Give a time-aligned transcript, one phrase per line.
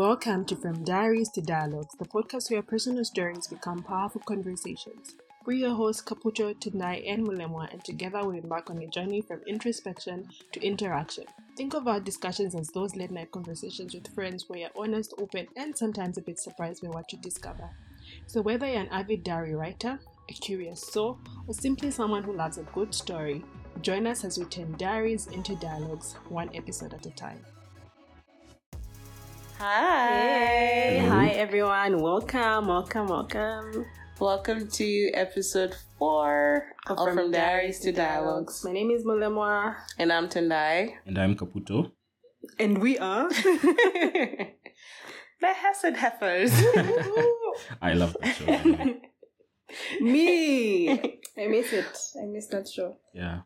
[0.00, 5.16] Welcome to From Diaries to Dialogues, the podcast where personal stories become powerful conversations.
[5.44, 9.42] We're your hosts, Kaputo, Tendai, and Mulemwa, and together we embark on a journey from
[9.46, 11.24] introspection to interaction.
[11.54, 15.48] Think of our discussions as those late night conversations with friends where you're honest, open,
[15.54, 17.68] and sometimes a bit surprised by what you discover.
[18.26, 22.56] So, whether you're an avid diary writer, a curious soul, or simply someone who loves
[22.56, 23.44] a good story,
[23.82, 27.44] join us as we turn diaries into dialogues, one episode at a time.
[29.60, 30.08] Hi.
[30.08, 32.00] Hey, hi everyone.
[32.00, 33.84] Welcome, welcome, welcome.
[34.18, 38.64] Welcome to episode four of From, Diaries to Dialogues.
[38.64, 39.76] My name is Mulemwa.
[39.98, 40.94] And I'm Tendai.
[41.04, 41.92] And I'm Kaputo.
[42.58, 43.28] And we are.
[43.28, 44.46] the
[45.42, 46.52] Hesed Heifers.
[47.82, 48.46] I love that show.
[48.46, 48.94] by.
[50.00, 50.88] Me.
[50.88, 51.98] I miss it.
[52.18, 52.96] I miss that show.
[53.12, 53.40] yeah.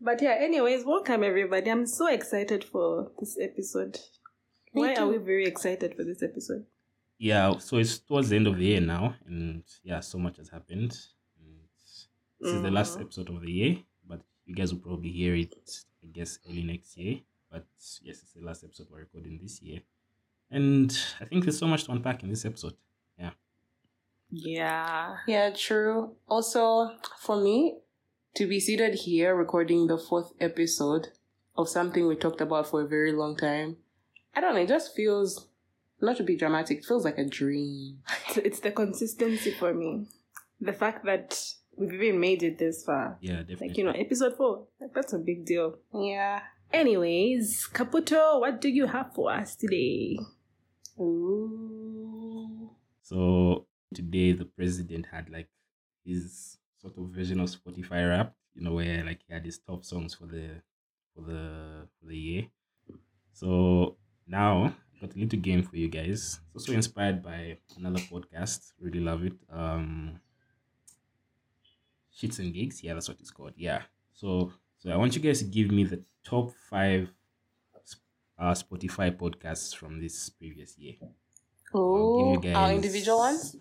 [0.00, 1.70] But yeah, anyways, welcome everybody.
[1.70, 3.98] I'm so excited for this episode.
[4.80, 6.64] Me Why are we very excited for this episode?
[7.18, 7.58] Yeah.
[7.58, 9.14] So it's towards the end of the year now.
[9.26, 10.92] And yeah, so much has happened.
[11.40, 11.60] And
[12.40, 13.02] this is the last Mhm.
[13.02, 13.78] episode of the year.
[14.06, 15.54] But you guys will probably hear it,
[16.02, 17.20] I guess, early next year.
[17.50, 17.66] But
[18.02, 19.80] yes, it's the last episode we're recording this year.
[20.50, 20.90] And
[21.20, 22.74] I think there's so much to unpack in this episode.
[23.18, 23.30] Yeah.
[24.30, 25.16] Yeah.
[25.26, 26.16] yeah, true.
[26.28, 27.78] Also, for me,
[28.34, 31.08] to be seated here recording the fourth episode
[31.56, 33.78] of something we talked about for a very long time,
[34.38, 35.48] I don't know, it just feels,
[36.00, 37.98] not to be dramatic, it feels like a dream.
[38.28, 40.06] It's, it's the consistency for me.
[40.60, 41.36] The fact that
[41.76, 43.18] we've even made it this far.
[43.20, 43.68] Yeah, definitely.
[43.68, 44.68] Like, you know, episode four.
[44.80, 45.78] Like, that's a big deal.
[45.92, 46.42] Yeah.
[46.72, 50.20] Anyways, Kaputo, what do you have for us today?
[51.00, 52.70] Ooh.
[53.02, 55.48] So today the president had like
[56.04, 59.84] his sort of version of Spotify Wrapped, you know, where like he had his top
[59.84, 60.62] songs for the
[61.12, 62.46] for the for the year.
[63.32, 63.97] So
[64.28, 66.40] now I got a little game for you guys.
[66.54, 68.72] It's also inspired by another podcast.
[68.80, 69.34] Really love it.
[69.52, 70.20] Um
[72.16, 72.82] Shits and Gigs.
[72.82, 73.52] Yeah, that's what it's called.
[73.56, 73.82] Yeah.
[74.12, 77.10] So so I want you guys to give me the top five
[78.38, 80.94] uh, Spotify podcasts from this previous year.
[81.74, 83.56] Oh, give Our guys- individual ones?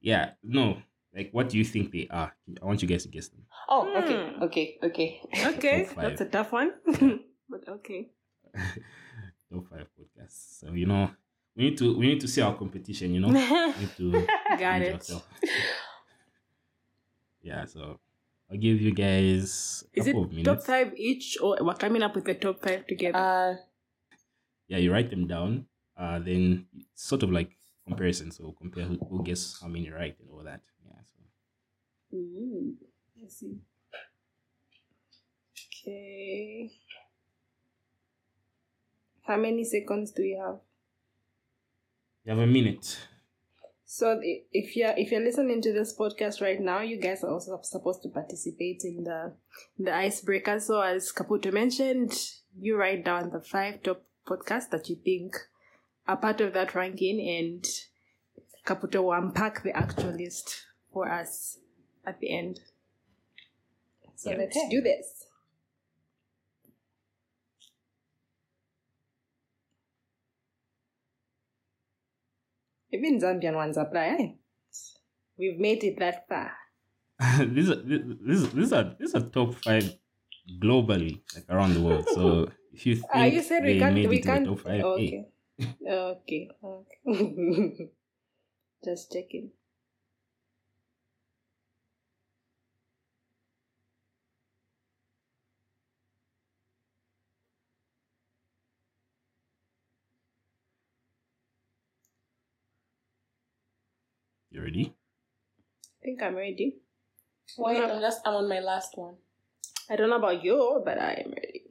[0.00, 0.78] Yeah, no.
[1.14, 2.32] Like, what do you think they are?
[2.62, 3.42] I want you guys to guess them.
[3.68, 4.42] Oh, okay, Hmm.
[4.44, 5.20] okay, okay.
[5.46, 6.72] Okay, Top that's a tough one.
[7.50, 8.10] but okay.
[9.52, 10.60] Top five podcasts.
[10.60, 11.10] So you know,
[11.56, 13.14] we need to we need to see our competition.
[13.14, 13.28] You know,
[13.78, 14.26] we need to
[14.58, 14.94] Got it.
[14.94, 15.24] ourselves.
[17.42, 17.64] yeah.
[17.64, 17.98] So
[18.50, 22.02] I'll give you guys a Is it couple of top five each, or we're coming
[22.02, 23.18] up with the top five together?
[23.18, 23.54] Uh,
[24.68, 25.66] Yeah, you write them down.
[25.96, 27.50] Uh, then sort of like
[27.86, 28.30] comparison.
[28.32, 30.60] So compare who, who gets how many right and all that.
[30.84, 31.00] Yeah.
[31.06, 32.74] So Ooh,
[33.24, 33.58] I see.
[35.86, 36.70] Okay.
[39.26, 40.60] How many seconds do you have?
[42.24, 42.98] you have a minute.
[43.84, 47.58] So if you're if you're listening to this podcast right now, you guys are also
[47.62, 49.32] supposed to participate in the
[49.78, 50.58] the icebreaker.
[50.58, 52.12] So as Kaputo mentioned,
[52.58, 55.36] you write down the five top podcasts that you think
[56.08, 57.64] are part of that ranking, and
[58.66, 61.58] Kaputo will unpack the actual list for us
[62.04, 62.60] at the end.
[64.16, 64.38] So Yeah.
[64.38, 65.25] let's do this.
[72.96, 74.26] Even Zambian ones apply, eh?
[75.38, 76.52] We've made it that far.
[77.46, 79.86] these are these, these are these are top five
[80.62, 82.08] globally, like around the world.
[82.08, 83.94] So if you think Ah, you said we can't.
[83.94, 84.46] made We it in the can't.
[84.46, 85.24] top five, hey,
[85.86, 85.88] Okay.
[85.88, 86.50] okay.
[86.62, 87.90] Okay.
[88.84, 89.50] Just checking.
[104.56, 104.94] You ready?
[106.00, 106.76] I think I'm ready.
[107.58, 109.16] wait, I'm just, I'm on my last one.
[109.90, 111.62] I don't know about you, but I am ready.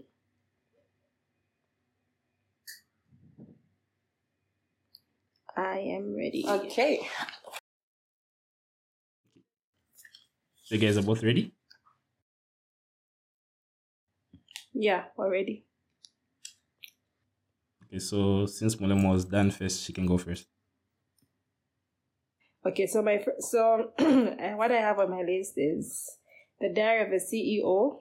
[5.57, 6.45] I am ready.
[6.47, 7.07] Okay.
[10.69, 11.55] You guys are both ready?
[14.73, 15.65] Yeah, we're ready.
[17.87, 20.45] Okay, so since Mulemwa was done first, she can go first.
[22.65, 26.17] Okay, so my fir- so what I have on my list is
[26.59, 27.99] the Diary of a CEO.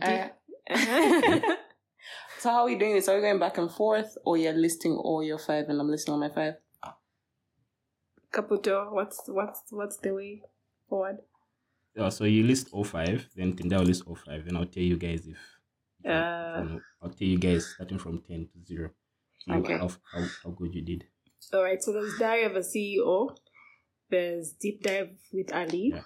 [0.00, 0.28] Uh,
[2.38, 3.08] so how are we doing this?
[3.08, 6.12] Are we going back and forth, or you're listing all your five and I'm listing
[6.12, 6.54] all my five?
[8.32, 10.42] Kaputo, what's what's what's the way
[10.88, 11.18] forward?
[11.94, 14.82] Yeah, so you list all 05, then Tendai will list all 05, then I'll tell
[14.82, 15.36] you guys if.
[15.36, 16.56] if you- Uh.
[16.62, 18.90] from- I'll tell you guys starting from 10 to 0.
[19.44, 19.76] See Okay.
[19.76, 21.04] how, how, how good you did.
[21.52, 23.36] All right, so there's Diary of a CEO.
[24.10, 25.92] There's Deep Dive with Ali.
[25.94, 26.02] Yeah.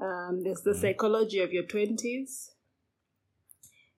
[0.00, 0.80] Um, there's the Mhm.
[0.80, 2.52] Psychology of Your Twenties.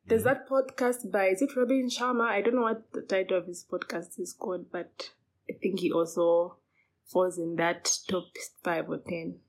[0.06, 2.28] There's that podcast by is it Robin Sharma?
[2.28, 5.10] I don't know what the title of his podcast is called, but
[5.48, 6.56] I think he also
[7.04, 8.24] falls in that top
[8.62, 9.40] five or ten.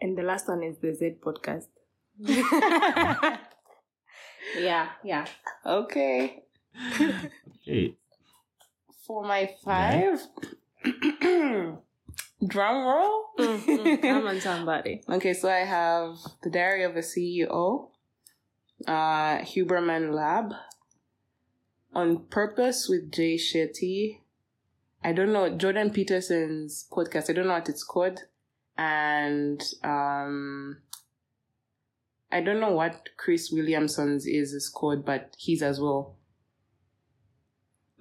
[0.00, 1.68] And the last one is the Z podcast.
[4.58, 5.26] yeah, yeah.
[5.64, 6.44] okay.
[7.62, 7.96] Okay.
[9.06, 10.20] For my five,
[12.46, 13.24] drum roll.
[13.38, 15.02] Come on, somebody.
[15.08, 17.88] Okay, so I have The Diary of a CEO,
[18.86, 20.52] uh, Huberman Lab,
[21.92, 24.20] On Purpose with Jay Shetty.
[25.02, 28.20] I don't know, Jordan Peterson's podcast, I don't know what it's called.
[28.78, 30.78] And um,
[32.30, 36.14] I don't know what Chris Williamson's is, is called, but he's as well.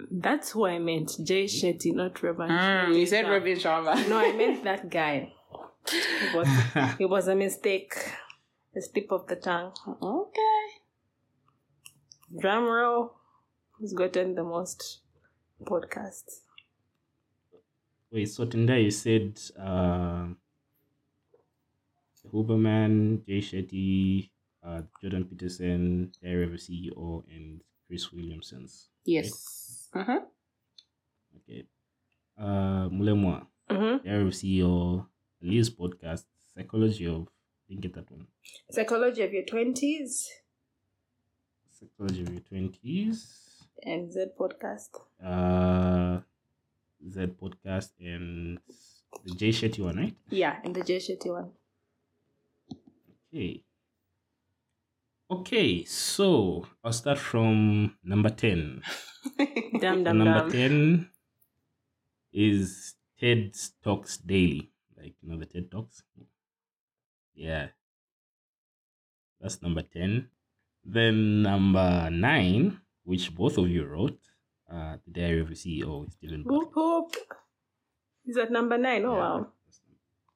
[0.09, 1.11] That's who I meant.
[1.23, 2.49] Jay Shetty, not Robin.
[2.49, 3.31] Mm, you said Sharma.
[3.31, 4.09] Robin Sharma.
[4.09, 5.33] No, I meant that guy.
[5.87, 6.47] It was,
[6.99, 7.93] it was a mistake.
[8.75, 9.73] A slip of the tongue.
[10.01, 10.65] Okay.
[12.39, 13.13] Drum roll.
[13.77, 15.01] Who's gotten the most
[15.65, 16.41] podcasts?
[18.11, 20.27] Wait, so Tendai, you said uh,
[22.31, 24.29] Huberman, Jay Shetty,
[24.63, 28.89] uh, Jordan Peterson, Diary of CEO, and Chris Williamson's.
[29.05, 29.80] Yes.
[29.93, 30.19] Uh-huh.
[31.37, 31.65] Okay.
[32.37, 34.07] Uh, Mulemwa, Mm-hmm.
[34.07, 35.05] A CEO,
[35.41, 37.27] Lee's podcast, Psychology of,
[37.69, 38.27] didn't get that one.
[38.69, 40.27] Psychology of your 20s
[41.79, 44.89] Psychology of your 20s, and Z podcast.
[45.23, 46.19] uh,
[47.09, 48.59] Z podcast, and
[49.25, 50.15] the Jay Shetty one, right?
[50.29, 51.51] Yeah, and the Jay Shetty one.
[53.33, 53.63] Okay.
[55.31, 58.81] Okay, so I'll start from number 10.
[59.79, 60.51] Dum dum number dum.
[60.51, 61.09] 10
[62.33, 64.71] is TED Talks Daily.
[64.97, 66.03] Like, you know, the TED Talks?
[67.33, 67.67] Yeah.
[69.39, 70.27] That's number 10.
[70.83, 74.19] Then number 9, which both of you wrote,
[74.69, 77.15] uh, The Diary of a CEO is Stephen Whoop whoop.
[78.25, 79.05] Is that number nine?
[79.05, 79.47] Oh wow.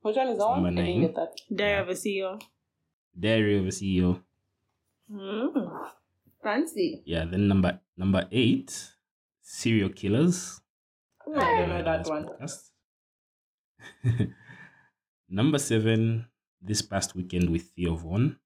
[0.02, 0.56] Which one is that?
[0.56, 1.02] Number I didn't nine.
[1.02, 1.34] get that.
[1.54, 2.42] Diary of a CEO.
[3.20, 4.22] Diary of a CEO.
[5.12, 5.90] Mm.
[6.44, 7.02] Fancy.
[7.06, 8.72] Yeah, then number number 8,
[9.42, 10.62] Serial Killers.
[11.28, 12.30] I don't know Uh, that one.
[15.30, 16.28] Number seven,
[16.62, 18.38] this past weekend with Theo Von.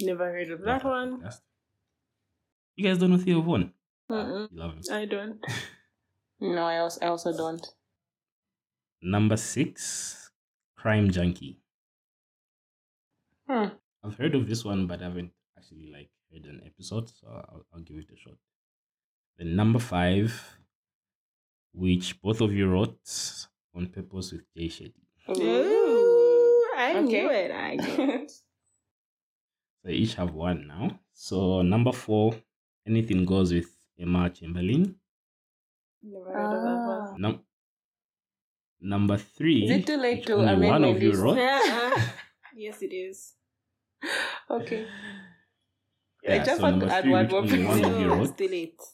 [0.00, 1.20] Never heard of that one.
[1.20, 1.40] Podcast.
[2.74, 3.72] You guys don't know Theo Von?
[4.08, 4.82] You love him.
[4.92, 5.44] I don't.
[6.38, 7.66] No, I also, I also don't.
[9.00, 10.30] Number six,
[10.76, 11.60] Crime Junkie.
[13.48, 13.68] Hmm.
[14.04, 15.32] I've heard of this one, but I haven't
[15.66, 18.34] actually like heard an episode, so I'll, I'll give it a shot.
[19.38, 20.58] Then number five,
[21.72, 22.98] which both of you wrote
[23.74, 24.92] on purpose with Jay Shetty.
[25.28, 27.02] Ooh, I Okay.
[27.02, 27.50] knew it.
[27.50, 28.32] I knew it.
[29.84, 30.98] So each have one now.
[31.12, 32.34] So number four,
[32.84, 34.96] anything goes with Emma Chamberlain.
[36.02, 37.08] Never heard of that one.
[37.08, 37.14] Ah.
[37.18, 37.44] Num-
[38.80, 39.62] number three.
[39.64, 41.22] Is it too late to only amend one my of you list?
[41.22, 41.38] wrote.
[42.56, 43.34] Yes, it is.
[44.50, 44.88] okay.
[46.28, 48.00] I Yeah, just so want to number add three, one more only one of person.
[48.00, 48.40] you No, wrote.
[48.40, 48.92] it's.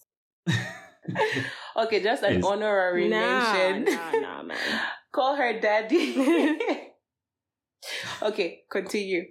[1.76, 2.44] Okay, just an Yes.
[2.44, 3.94] honorary Nah, mention.
[3.94, 4.58] nah, nah, man.
[5.12, 6.16] Call her daddy.
[8.22, 9.24] okay, continue.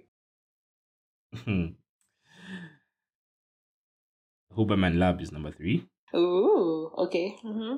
[4.56, 5.86] Huberman Lab is number three.
[6.14, 7.36] Ooh, okay.
[7.44, 7.76] Mm-hmm.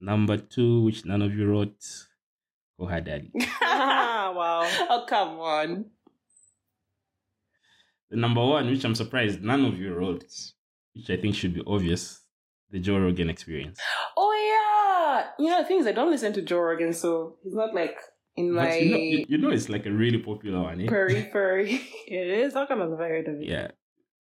[0.00, 1.82] Number two, which none of you wrote,
[2.76, 3.30] Call Her Daddy.
[3.60, 4.66] Wow.
[4.90, 5.86] oh, come on.
[8.10, 10.24] The number one, which I'm surprised none of you wrote,
[10.94, 12.20] which I think should be obvious,
[12.70, 13.78] the Joe Rogan experience.
[14.16, 15.28] Oh, yeah.
[15.44, 17.96] You know, the thing is, I don't listen to Joe Rogan, so he's not like
[18.36, 20.86] in my But you know, you, you know it's like a really popular one, eh?
[20.88, 21.80] periphery.
[22.06, 22.54] It is.
[22.54, 23.48] How come I've never heard of it?
[23.48, 23.68] Yeah.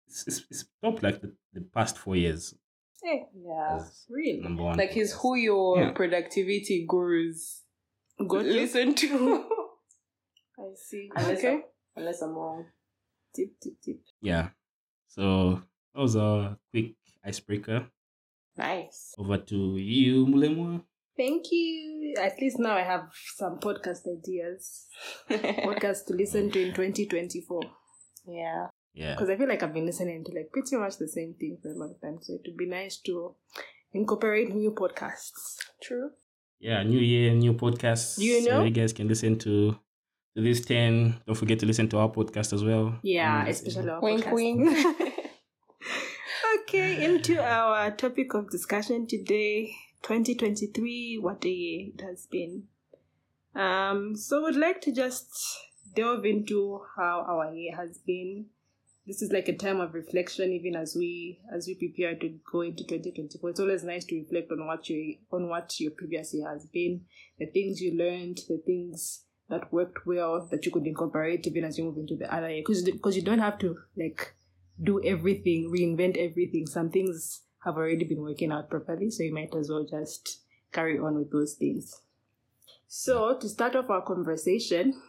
[0.08, 2.56] It's, it's, it's top like the, the past four years
[3.04, 3.76] Hey, yeah.
[3.78, 4.40] as really?
[4.42, 4.78] number one.
[4.78, 5.92] Like his who your Yeah.
[5.92, 7.62] productivity gurus
[8.28, 9.46] Go listen to.
[10.60, 11.10] I see.
[11.16, 11.48] Unless okay.
[11.50, 11.64] I'm-
[11.96, 12.66] unless I'm wrong.
[13.36, 14.00] Tip, tip, tip.
[14.22, 14.50] Yeah.
[15.08, 15.62] So
[15.94, 16.96] that was a quick
[17.26, 17.88] icebreaker.
[18.58, 19.14] Nice.
[19.18, 20.82] Over to you, Mulemwa.
[21.16, 22.14] Thank you.
[22.20, 24.88] At least now I have some podcast ideas.
[25.30, 27.62] Podcast to listen to in 2024.
[28.28, 28.68] yeah.
[28.94, 29.12] Yeah.
[29.14, 31.70] Because I feel like I've been listening to like pretty much the same thing for
[31.72, 32.18] a long time.
[32.22, 33.36] So it would be nice to
[33.94, 35.58] incorporate new podcasts.
[35.82, 36.10] True.
[36.60, 38.18] Yeah, new year, new podcasts.
[38.18, 39.78] You know, So you guys can listen to
[40.40, 41.22] to this 10.
[41.28, 42.98] Don't forget to listen to our podcast as well.
[43.04, 44.34] Yeah, especially our Wink, podcast.
[44.34, 44.98] wink.
[46.62, 49.72] Okay, into our topic of discussion today
[50.04, 52.64] 2023, what a year it has been.
[53.56, 55.32] Um, so, would like to just
[55.96, 58.46] delve into how our year has been.
[59.08, 62.62] This is like a time of reflection, even as we as we prepare to go
[62.62, 63.50] into 2024.
[63.50, 67.02] It's always nice to reflect on what you on what your previous year has been,
[67.40, 71.78] the things you learned, the things that worked well that you could incorporate even as
[71.78, 72.62] you move into the other year.
[72.66, 74.36] Because because you don't have to like
[74.82, 76.66] do everything, reinvent everything.
[76.66, 80.42] Some things have already been working out properly, so you might as well just
[80.72, 82.02] carry on with those things.
[82.88, 85.00] So, to start off our conversation,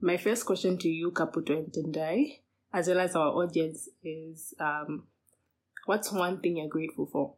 [0.00, 2.40] my first question to you, Kaputo and Tendai,
[2.72, 5.04] as well as our audience, is um,
[5.86, 7.34] what's one thing you're grateful for?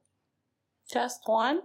[0.92, 1.62] Just one?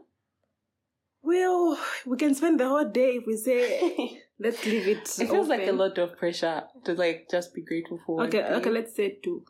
[1.21, 5.03] Well, we can spend the whole day if we say, let's leave it.
[5.19, 8.23] It feels like a lot of pressure to like just be grateful for.
[8.25, 8.53] Okay, thing.
[8.53, 9.43] okay, let's say two.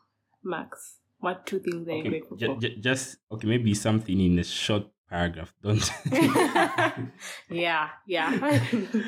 [0.44, 2.62] Max, what two things are you grateful ju- for?
[2.62, 5.53] ju- just okay, maybe something in a short paragraph.
[5.62, 5.91] Don't.
[7.50, 8.60] yeah, yeah.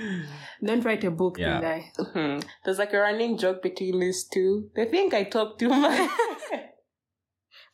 [0.63, 1.59] Don't write a book, Yeah.
[1.61, 1.83] Tendai.
[1.97, 2.43] Mhm.
[2.65, 4.69] There's like a running joke between these two.
[4.75, 6.09] They think I talk too much.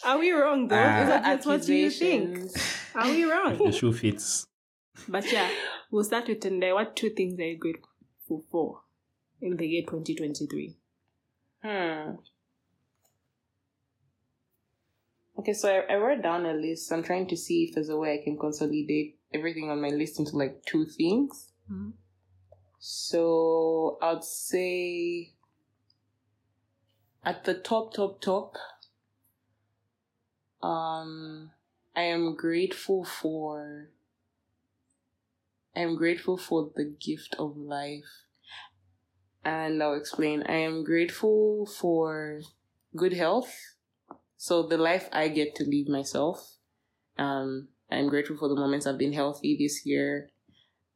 [0.06, 0.76] Are we wrong though?
[0.78, 1.02] Ah.
[1.02, 2.52] Is that just what you think?
[2.94, 3.58] Are we wrong?
[3.58, 4.46] the shoe fits.
[5.08, 5.50] but yeah,
[5.92, 6.74] we'll start with Tendai.
[6.74, 7.90] What two things are you grateful
[8.28, 8.82] for four
[9.42, 10.78] in the year 2023?
[11.64, 12.12] Hmm.
[15.38, 16.92] Okay, so I, I wrote down a list.
[16.92, 20.20] I'm trying to see if there's a way I can consolidate everything on my list
[20.20, 21.52] into like two things.
[21.70, 21.94] Mhm.
[22.80, 25.34] So I'd say
[27.24, 28.56] at the top, top, top,
[30.62, 31.52] um,
[31.96, 33.90] I am grateful for.
[35.76, 38.26] I am grateful for the gift of life.
[39.44, 40.44] And I'll explain.
[40.48, 42.42] I am grateful for
[42.96, 43.54] good health.
[44.38, 46.58] So the life I get to live myself.
[47.18, 50.30] Um, I'm grateful for the moments I've been healthy this year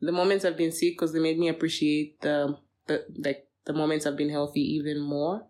[0.01, 2.57] the moments I've been sick because they made me appreciate the
[2.87, 5.45] the like the moments I've been healthy even more,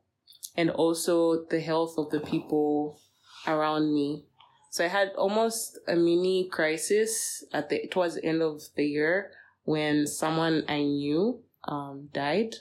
[0.55, 2.99] and also the health of the people
[3.47, 4.25] around me.
[4.69, 9.31] So I had almost a mini crisis at the towards the end of the year
[9.63, 12.55] when someone I knew um, died,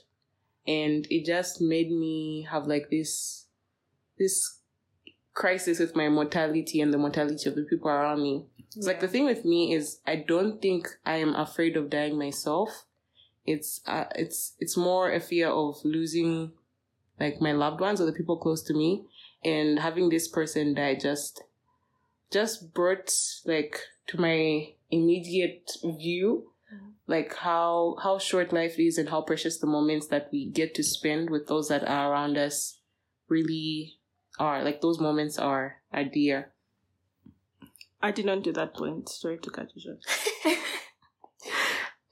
[0.66, 3.46] and it just made me have like this
[4.18, 4.58] this
[5.34, 8.44] crisis with my mortality and the mortality of the people around me.
[8.74, 12.18] It's like the thing with me is I don't think I am afraid of dying
[12.18, 12.84] myself.
[13.46, 16.52] It's uh, it's it's more a fear of losing
[17.20, 19.04] like my loved ones or the people close to me
[19.44, 21.42] and having this person die just
[22.30, 23.12] just brought
[23.46, 26.52] like to my immediate view
[27.06, 30.82] like how how short life is and how precious the moments that we get to
[30.82, 32.80] spend with those that are around us
[33.28, 33.94] really
[34.38, 36.52] are like those moments are are dear
[38.00, 39.98] Adding on to that point, sorry to cut you short.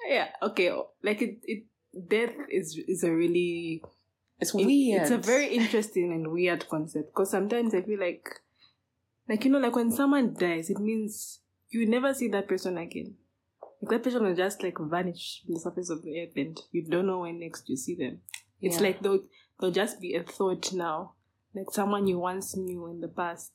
[0.09, 0.73] yeah, okay.
[1.03, 1.65] Like it, it
[2.09, 3.83] death is is a really
[4.41, 8.29] it's it- weird it's a very interesting and weird concept because sometimes I feel like,
[9.29, 11.41] like you know, like when someone dies, it means
[11.71, 13.15] you never see that person again.
[13.83, 16.85] Like that person will just like vanish from the surface of the earth, and you
[16.89, 18.21] don't know when next you see them.
[18.61, 18.83] It's Yeah.
[18.83, 19.25] like they'll
[19.61, 21.13] they'll just be a thought now,
[21.55, 23.53] like someone you once knew in the past,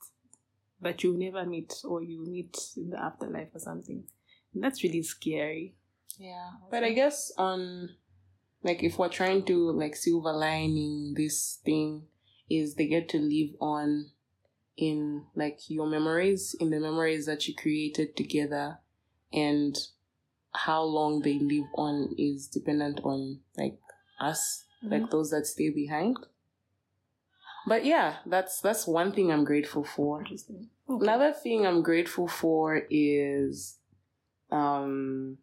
[0.79, 4.03] but you'll never meet or you meet in the afterlife or something.
[4.53, 5.75] And that's really scary.
[6.19, 7.89] Yeah, but I guess on
[8.63, 12.03] like if we're trying to like silver lining this thing
[12.49, 14.11] is they get to live on
[14.77, 18.79] in like your memories, in the memories that you created together,
[19.31, 19.77] and
[20.53, 23.77] how long they live on is dependent on like
[24.19, 26.17] us, like those that stay behind.
[27.67, 30.19] But yeah, that's that's one thing I'm grateful for.
[30.19, 30.69] Interesting.
[30.87, 33.77] Another thing I'm grateful for is
[34.51, 35.37] um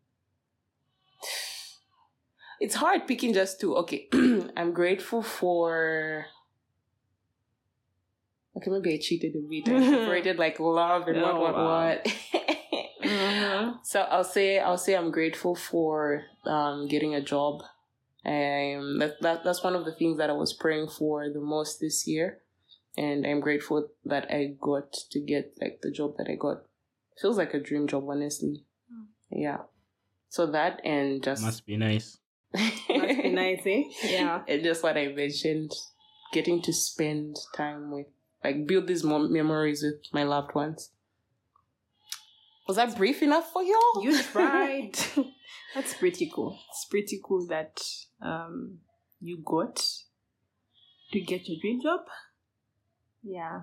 [2.60, 3.76] it's hard picking just two.
[3.76, 4.08] Okay.
[4.56, 6.26] I'm grateful for
[8.56, 9.68] Okay, maybe I cheated a bit.
[9.68, 11.64] I separated like love and what Oh, what wow.
[11.66, 12.04] what.
[13.02, 13.78] Mhm.
[13.84, 17.62] So I'll say I'll say I'm grateful for um getting a job.
[18.24, 21.80] Um that, that that's one of the things that I was praying for the most
[21.80, 22.40] this year.
[22.96, 26.62] And I'm grateful that I got to get like the job that I got.
[27.20, 28.64] Feels like a dream job, honestly.
[28.92, 29.06] Mm.
[29.30, 29.58] Yeah.
[30.28, 32.18] So that and just Must be nice.
[32.52, 33.82] Must be nice, eh?
[34.04, 34.42] Yeah.
[34.48, 35.72] and just what I mentioned,
[36.32, 38.06] getting to spend time with,
[38.42, 40.90] like, build these mom- memories with my loved ones.
[42.66, 44.02] Was that brief enough for y'all?
[44.02, 44.92] You tried.
[45.74, 46.58] That's pretty cool.
[46.70, 47.82] It's pretty cool that
[48.20, 48.78] um
[49.20, 49.82] you got
[51.12, 52.00] to get your dream job.
[53.22, 53.62] Yeah.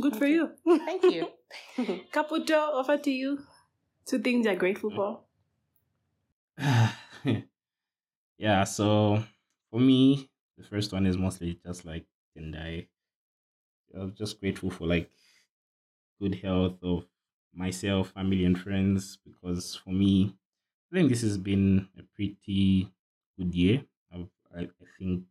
[0.00, 0.50] Good for you.
[0.66, 1.28] Thank you.
[2.12, 3.38] Kaputo, over to you.
[4.06, 5.20] Two things you're grateful for.
[8.38, 9.22] yeah, so
[9.70, 12.86] for me, the first one is mostly just like Tendai.
[13.94, 15.10] I'm just grateful for like
[16.20, 17.06] good health of
[17.52, 20.36] myself, family, and friends because for me,
[20.92, 22.92] I think this has been a pretty
[23.38, 23.84] good year.
[24.12, 25.26] I've, I, I think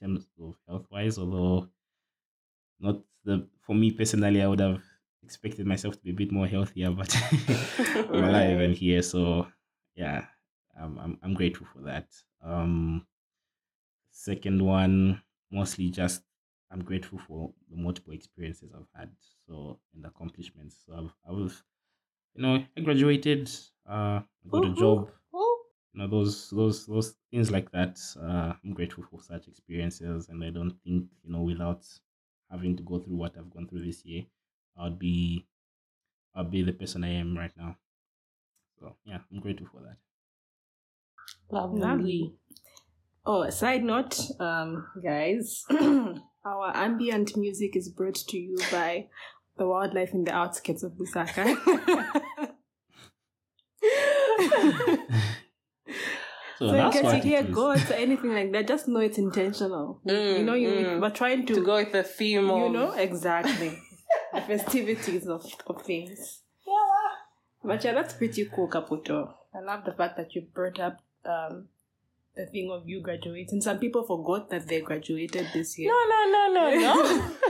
[0.00, 1.70] in terms of health wise, although
[2.80, 4.82] not the for me personally, I would have
[5.22, 7.14] expected myself to be a bit more healthier, but
[8.12, 9.48] I'm alive and here, so
[9.94, 10.26] yeah,
[10.78, 12.08] I'm I'm, I'm grateful for that.
[12.42, 13.06] Um,
[14.10, 16.24] second one, mostly just
[16.70, 19.10] I'm grateful for the multiple experiences I've had,
[19.46, 20.84] so and accomplishments.
[20.86, 21.62] So I've I was,
[22.34, 23.50] you know, I graduated,
[23.88, 25.10] uh, I got a job,
[25.94, 27.98] you know, those those those things like that.
[28.20, 31.86] Uh, I'm grateful for such experiences, and I don't think you know without
[32.50, 34.24] having to go through what I've gone through this year,
[34.78, 35.46] I'd be
[36.34, 37.76] I'll be the person I am right now.
[38.78, 39.98] So yeah, I'm grateful for that.
[41.72, 42.34] Lovely.
[43.26, 45.64] Oh, a side note, um, guys,
[46.48, 49.06] our ambient music is brought to you by
[49.56, 51.56] the wildlife in the outskirts of Lusaka.
[56.58, 57.54] So, so in that's case you hear it is.
[57.54, 60.00] goats or anything like that, just know it's intentional.
[60.04, 61.00] Mm, you know, you mm.
[61.00, 63.78] we're trying to, to go with the theme of you know, exactly
[64.34, 66.40] the festivities of, of things.
[66.66, 66.72] Yeah.
[67.62, 69.34] But yeah, that's pretty cool, Kaputo.
[69.54, 71.68] I love the fact that you brought up um,
[72.38, 73.60] the thing of you graduating.
[73.60, 75.90] Some people forgot that they graduated this year.
[75.90, 77.34] No, no, no, no, no.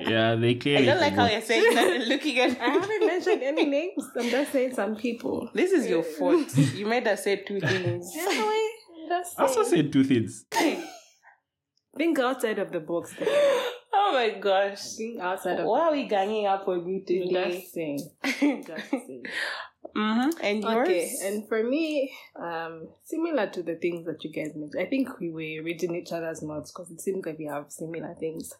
[0.00, 3.64] Yeah, they I don't like how you're saying that looking at I haven't mentioned any
[3.76, 4.04] names.
[4.18, 5.48] I'm just saying some people.
[5.54, 6.54] This is your fault.
[6.56, 8.12] You made us say two things.
[8.14, 8.68] Anyway,
[9.08, 10.44] just I also said two things.
[11.96, 13.14] think outside of the box.
[13.18, 13.28] Then.
[13.94, 14.92] oh my gosh.
[14.92, 17.08] Think outside of Why are the we ganging up on you box.
[17.08, 17.60] today?
[17.60, 18.64] Just saying.
[18.66, 19.22] Just saying.
[19.96, 20.30] Mm-hmm.
[20.42, 20.88] And yours?
[20.88, 25.18] Okay, and for me, um, similar to the things that you guys mentioned, I think
[25.20, 28.52] we were reading each other's notes because it seems like we have similar things.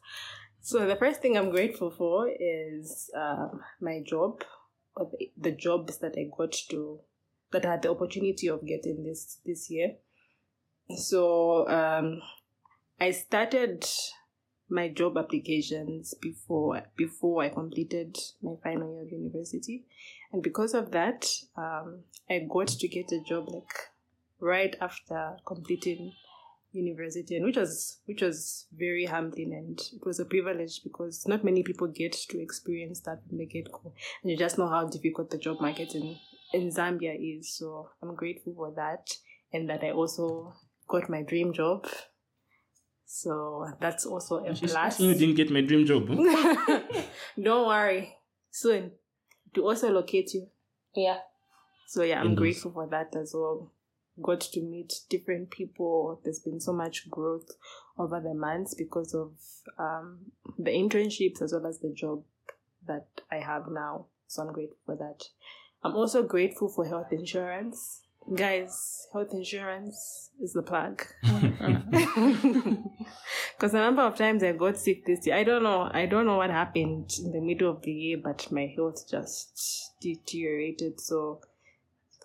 [0.60, 4.42] So the first thing I'm grateful for is um, my job,
[4.96, 7.00] or the, the jobs that I got to,
[7.52, 9.94] that I had the opportunity of getting this this year.
[10.96, 12.20] So um,
[13.00, 13.86] I started
[14.68, 19.84] my job applications before before I completed my final year of university,
[20.32, 23.72] and because of that, um, I got to get a job like
[24.40, 26.12] right after completing
[26.72, 31.44] university, and which was which was very humbling and it was a privilege because not
[31.44, 34.86] many people get to experience that when they get go, and you just know how
[34.86, 36.16] difficult the job market in
[36.52, 37.54] in Zambia is.
[37.56, 39.08] So I'm grateful for that,
[39.52, 40.52] and that I also
[40.88, 41.86] got my dream job.
[43.06, 45.00] So that's also a She's plus.
[45.00, 46.06] you didn't get my dream job.
[46.10, 46.80] huh?
[47.42, 48.14] Don't worry.
[48.50, 48.92] Soon
[49.54, 50.48] to also locate you.
[50.94, 51.18] Yeah.
[51.86, 52.38] So yeah, I'm Indoors.
[52.38, 53.72] grateful for that as well.
[54.20, 56.20] Got to meet different people.
[56.24, 57.50] There's been so much growth
[57.96, 59.32] over the months because of
[59.78, 62.24] um, the internships as well as the job
[62.86, 64.06] that I have now.
[64.26, 65.24] So I'm grateful for that.
[65.84, 68.02] I'm also grateful for health insurance.
[68.34, 71.02] Guys, health insurance is the plug.
[73.58, 75.34] Because a number of times I got sick this year.
[75.36, 75.90] I don't know.
[75.92, 79.94] I don't know what happened in the middle of the year, but my health just
[80.00, 81.00] deteriorated.
[81.00, 81.40] So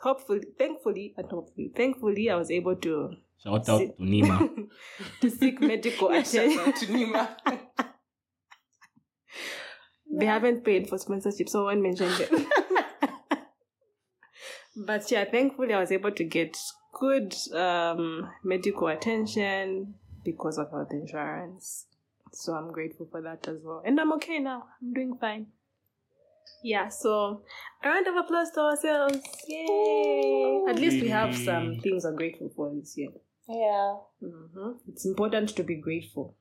[0.01, 4.67] hopefully, thankfully, and hopefully, thankfully, I was able to Shout out to NHIMA.
[5.21, 6.59] to seek medical Shout attention.
[6.59, 7.59] out to NHIMA.
[10.15, 12.47] They haven't paid for sponsorship, so I won't mention it.
[14.75, 16.57] But yeah, thankfully, I was able to get
[16.93, 21.87] good um, medical attention because of health insurance.
[22.31, 23.83] So I'm grateful for that as well.
[23.85, 24.63] And I'm okay now.
[24.81, 25.47] I'm doing fine.
[26.63, 27.43] Yeah, so
[27.83, 29.19] a round of applause to ourselves.
[29.47, 30.63] Yay!
[30.67, 33.09] At least we have some things I'm grateful for this year.
[33.49, 33.95] Yeah.
[34.21, 36.35] hmm It's important to be grateful.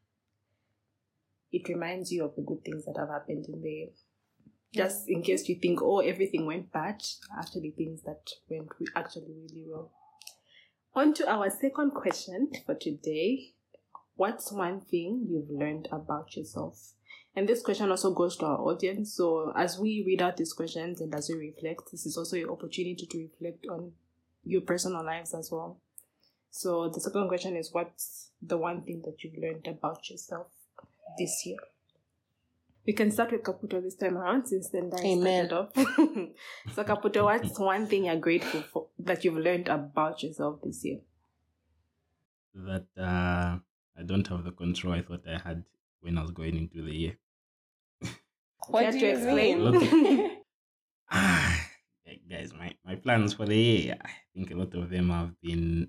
[1.50, 3.88] It reminds you of the good things that have happened in the year.
[4.74, 7.02] Just in case you think, oh, everything went bad,
[7.38, 9.90] actually things that went actually really well.
[10.94, 13.52] On to our second question for today.
[14.14, 16.92] What's one thing you've learned about yourself?
[17.34, 19.14] And this question also goes to our audience.
[19.14, 22.52] So as we read out these questions and as we reflect, this is also your
[22.52, 23.92] opportunity to reflect on
[24.44, 25.78] your personal lives as well.
[26.50, 30.48] So the second question is what's the one thing that you've learned about yourself
[31.18, 31.58] this year?
[32.86, 35.46] We can start with Kaputo this time around since then I Amen.
[35.46, 35.74] started off.
[36.74, 40.98] so Kaputo, what's one thing you're grateful for that you've learned about yourself this year?
[42.54, 43.58] that uh,
[43.98, 45.64] I don't have the control I thought I had
[46.00, 47.18] when I was going into the year.
[48.68, 49.70] What Care do to you explain?
[49.70, 50.30] mean?
[51.10, 51.66] Ah,
[52.06, 55.32] yeah, guys, my, my plans for the year, I think a lot of them have
[55.40, 55.88] been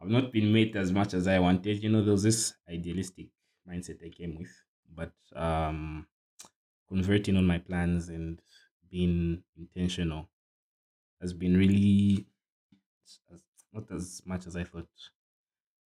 [0.00, 1.82] have not been made as much as I wanted.
[1.82, 3.28] You know, there was this idealistic
[3.68, 4.50] mindset I came with,
[4.94, 6.06] but um,
[6.88, 8.40] converting on my plans and
[8.90, 10.28] being intentional
[11.20, 12.26] has been really
[13.32, 14.88] as, not as much as I thought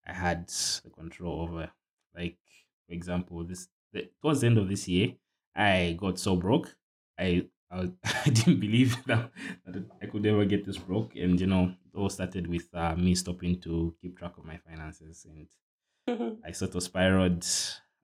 [0.06, 1.70] I had the control over.
[2.14, 2.38] Like,
[2.86, 5.14] for example, this the, towards the end of this year,
[5.54, 6.76] I got so broke.
[7.18, 9.30] I I, I didn't believe that,
[9.66, 12.94] that I could ever get this broke, and you know, it all started with uh,
[12.96, 17.46] me stopping to keep track of my finances, and I sort of spiraled.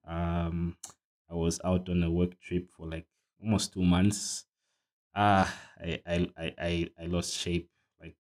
[0.04, 0.76] Um,
[1.30, 3.06] I was out on a work trip for like
[3.42, 4.46] almost two months.
[5.14, 7.70] Ah, I, I, I, I, I lost shape.
[8.00, 8.16] Like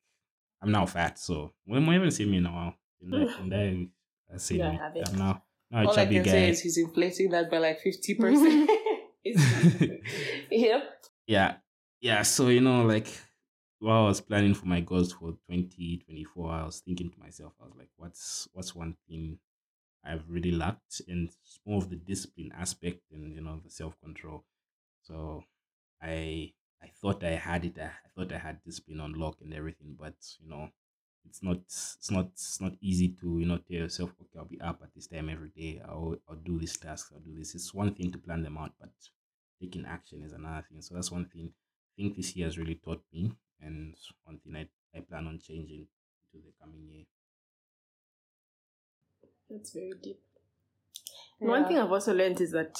[0.62, 4.38] I'm now fat, so when you even see me now, and I, and I, I
[4.38, 4.82] see Yeah, me.
[4.82, 4.96] have.
[5.00, 6.24] I'm now now a All I can guy.
[6.26, 8.70] say is he's inflating that by like 50%.
[10.50, 11.02] yep.
[11.26, 11.58] yeah
[12.00, 13.08] yeah so you know like
[13.78, 17.64] while i was planning for my goals for 2024 i was thinking to myself i
[17.64, 19.38] was like what's what's one thing
[20.04, 21.30] i've really lacked and
[21.66, 24.44] more of the discipline aspect and you know the self-control
[25.02, 25.44] so
[26.02, 29.96] i i thought i had it i, thought i had discipline on lock and everything
[29.98, 30.70] but you know
[31.24, 34.60] it's not it's not it's not easy to you know tell yourself okay i'll be
[34.60, 37.74] up at this time every day i'll, I'll do this task i'll do this it's
[37.74, 38.92] one thing to plan them out but
[39.60, 40.80] taking action is another thing.
[40.80, 44.56] So that's one thing I think this year has really taught me, and one thing
[44.56, 45.86] I, I plan on changing
[46.32, 47.04] into the coming year.
[49.50, 50.20] That's very deep.
[51.40, 52.78] And one thing I've also learned is that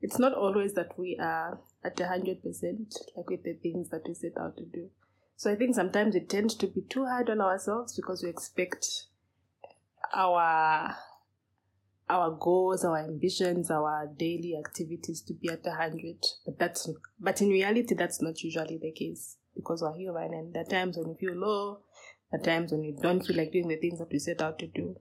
[0.00, 4.02] it's not always that we are at a hundred percent like with the things that
[4.06, 4.90] we set out to do.
[5.36, 8.86] So I think sometimes we tend to be too hard on ourselves because we expect
[10.14, 10.96] our
[12.10, 16.18] our goals, our ambitions, our daily activities to be at a hundred.
[16.44, 20.62] But that's but in reality that's not usually the case because we're human and there
[20.62, 21.78] are times when you feel low,
[22.30, 24.58] there are times when you don't feel like doing the things that we set out
[24.58, 24.96] to do.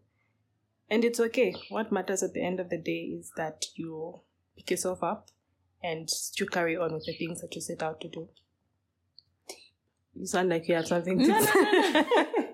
[0.91, 1.56] And it's okay.
[1.69, 4.19] What matters at the end of the day is that you
[4.58, 5.30] pick yourself up
[5.82, 8.27] and you carry on with the things that you set out to do.
[10.13, 11.62] You sound like you have something to No, no, say.
[11.62, 12.01] no,
[12.34, 12.47] no.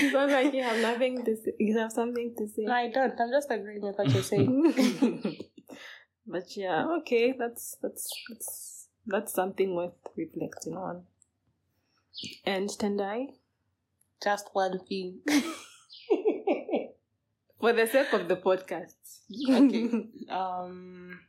[0.00, 1.52] you sound like you have nothing to say.
[1.58, 2.62] You have something to say.
[2.62, 3.20] No, I don't.
[3.20, 5.36] I'm just agreeing with what you're saying.
[6.26, 11.02] but yeah, okay, that's that's that's that's something worth reflecting on.
[12.46, 13.34] And Tendai,
[14.24, 15.20] just one thing.
[17.60, 18.94] for the sake of the podcast,
[19.48, 20.08] okay.
[20.30, 21.20] Um.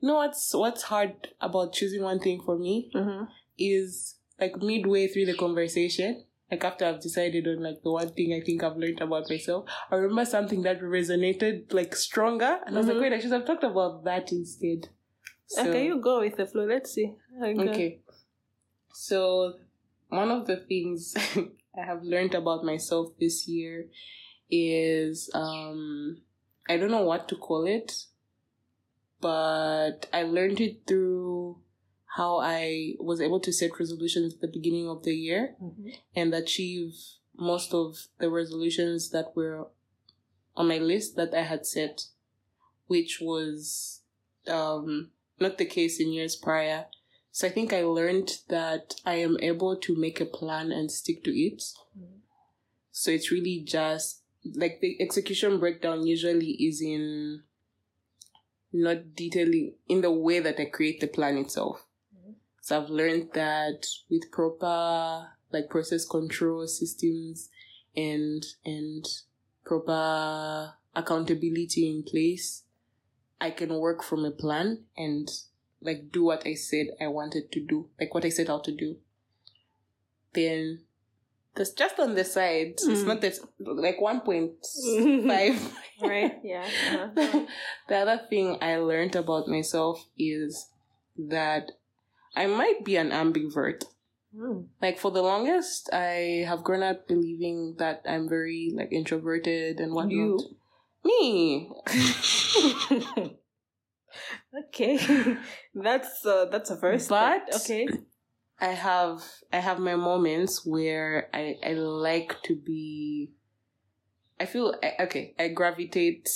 [0.00, 3.28] You know what's what's hard about choosing one thing for me Mhm.
[3.58, 8.34] is like midway through the conversation, like after I've decided on like the one thing
[8.34, 12.78] I think I've learned about myself, I remember something that resonated like stronger, and I
[12.80, 14.88] was like, wait, I should have talked about that instead.
[15.46, 16.64] So- okay, you go with the flow.
[16.66, 17.14] Let's see.
[17.40, 17.68] goes.
[17.68, 18.00] Okay.
[18.92, 19.54] So,
[20.08, 21.14] one of the things
[21.78, 23.86] I have learned about myself this year
[24.54, 26.18] is um
[26.68, 28.06] I don't know what to call it,
[29.20, 31.60] but I learned it through
[32.16, 35.96] how I was able to set resolutions at the beginning of the year Mhm.
[36.14, 36.94] and achieve
[37.36, 39.66] most of the resolutions that were
[40.56, 42.06] on my list that I had set,
[42.86, 44.00] which was
[44.46, 46.86] um, not the case in years prior.
[47.32, 51.24] So I think I learned that I am able to make a plan and stick
[51.24, 51.62] to it.
[51.98, 52.20] Mhm.
[52.92, 54.20] So it's really just
[54.54, 57.42] like the execution breakdown usually is in
[58.72, 61.86] not detailing in the way that I create the plan itself.
[62.14, 62.34] Mhm.
[62.60, 67.48] So I've learned that with proper like process control systems
[67.96, 69.06] and and
[69.64, 72.64] proper accountability in place,
[73.40, 75.30] I can work from a plan and
[75.80, 78.72] like do what I said I wanted to do, like what I set out to
[78.72, 78.98] do.
[80.32, 80.83] Then
[81.54, 82.74] that's just on the side.
[82.78, 83.06] It's Mm.
[83.06, 84.52] not that like one point
[85.26, 85.56] five.
[86.02, 86.38] Right?
[86.42, 86.66] Yeah.
[86.92, 87.46] uh-huh.
[87.88, 90.68] the other thing I learned about myself is
[91.16, 91.70] that
[92.36, 93.84] I might be an ambivert.
[94.36, 94.66] Mm.
[94.82, 99.94] Like for the longest, I have grown up believing that I'm very like introverted and
[99.94, 100.10] whatnot.
[100.10, 100.56] You.
[101.04, 101.70] Me.
[104.68, 104.98] okay,
[105.74, 107.08] that's uh, that's a first.
[107.08, 107.86] But- okay,
[108.60, 113.32] I have I have my moments where I I like to be.
[114.38, 115.34] I feel okay.
[115.38, 116.28] I gravitate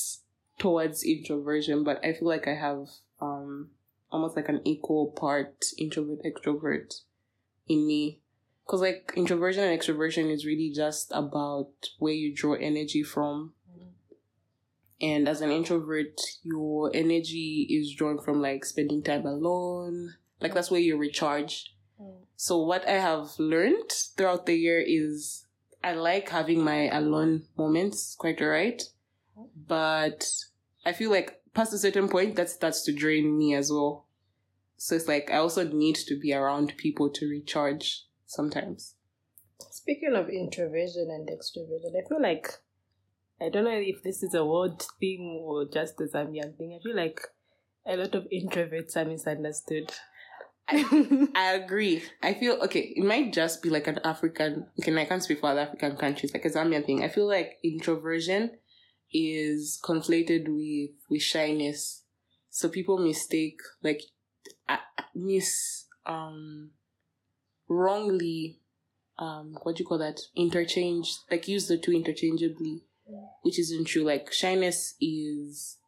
[0.59, 2.89] towards introversion, but I feel like I have
[3.21, 3.71] um
[4.11, 7.01] almost like an equal part introvert extrovert
[7.69, 8.21] in me.
[8.67, 13.55] Cause like introversion and extroversion is really just about where you draw energy from.
[15.01, 20.17] And as an introvert, your energy is drawn from like spending time alone.
[20.41, 21.73] Like that's where you recharge.
[22.41, 25.45] So what I have learned throughout the year is
[25.83, 28.81] I like having my alone moments, quite alright.
[29.57, 30.25] But
[30.87, 34.07] I feel like past a certain point that starts to drain me as well.
[34.77, 38.95] So it's like I also need to be around people to recharge sometimes.
[39.73, 42.47] Speaking of introversion and extroversion, I feel like
[43.41, 46.79] I don't know if this is a world thing or just a Zambian thing.
[46.79, 47.21] I feel like
[47.85, 49.93] a lot of introverts are misunderstood.
[50.71, 52.03] I agree.
[52.23, 52.93] I feel okay.
[52.95, 54.67] It might just be like an African.
[54.79, 57.03] Okay, I can't speak for other African countries, like a Zambian thing.
[57.03, 58.51] I feel like introversion
[59.13, 62.05] is conflated with with shyness,
[62.51, 64.03] so people mistake like
[64.69, 64.77] uh,
[65.15, 66.71] miss um
[67.69, 68.61] wrongly
[69.19, 72.83] um what do you call that interchange like use the two interchangeably,
[73.43, 74.05] which isn't true.
[74.05, 75.79] Like shyness is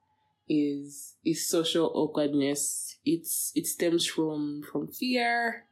[0.49, 2.90] is is social awkwardness.
[3.05, 5.65] It's it stems from from fear,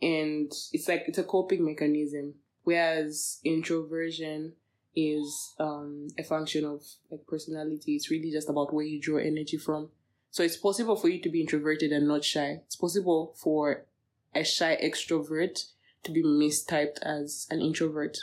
[0.00, 2.34] and it's like it's a coping mechanism.
[2.64, 4.52] Whereas introversion
[4.94, 7.96] is um a function of like personality.
[7.96, 9.90] It's really just about where you draw energy from.
[10.30, 12.60] So it's possible for you to be introverted and not shy.
[12.66, 13.86] It's possible for
[14.34, 15.72] a shy extrovert
[16.04, 18.18] to be mistyped as an introvert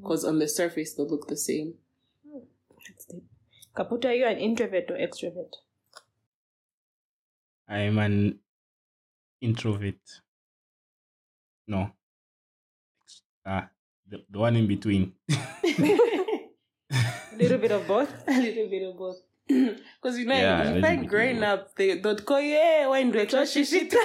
[0.00, 1.74] because on the surface they look the same.
[2.86, 3.24] That's deep.
[3.76, 5.54] Kaputo, are you an introvert or extrovert?
[7.68, 8.38] I'm an
[9.40, 10.00] introvert.
[11.66, 11.90] No.
[13.44, 13.68] Ah,
[14.08, 15.12] the, the one in between.
[15.30, 15.34] A
[17.36, 18.10] little bit of both.
[18.28, 19.20] A little bit of both.
[19.48, 23.18] Because you know, Yeah, if I growing up, they don't call you, hey, why do
[23.18, 23.26] you
[23.64, 23.94] shit?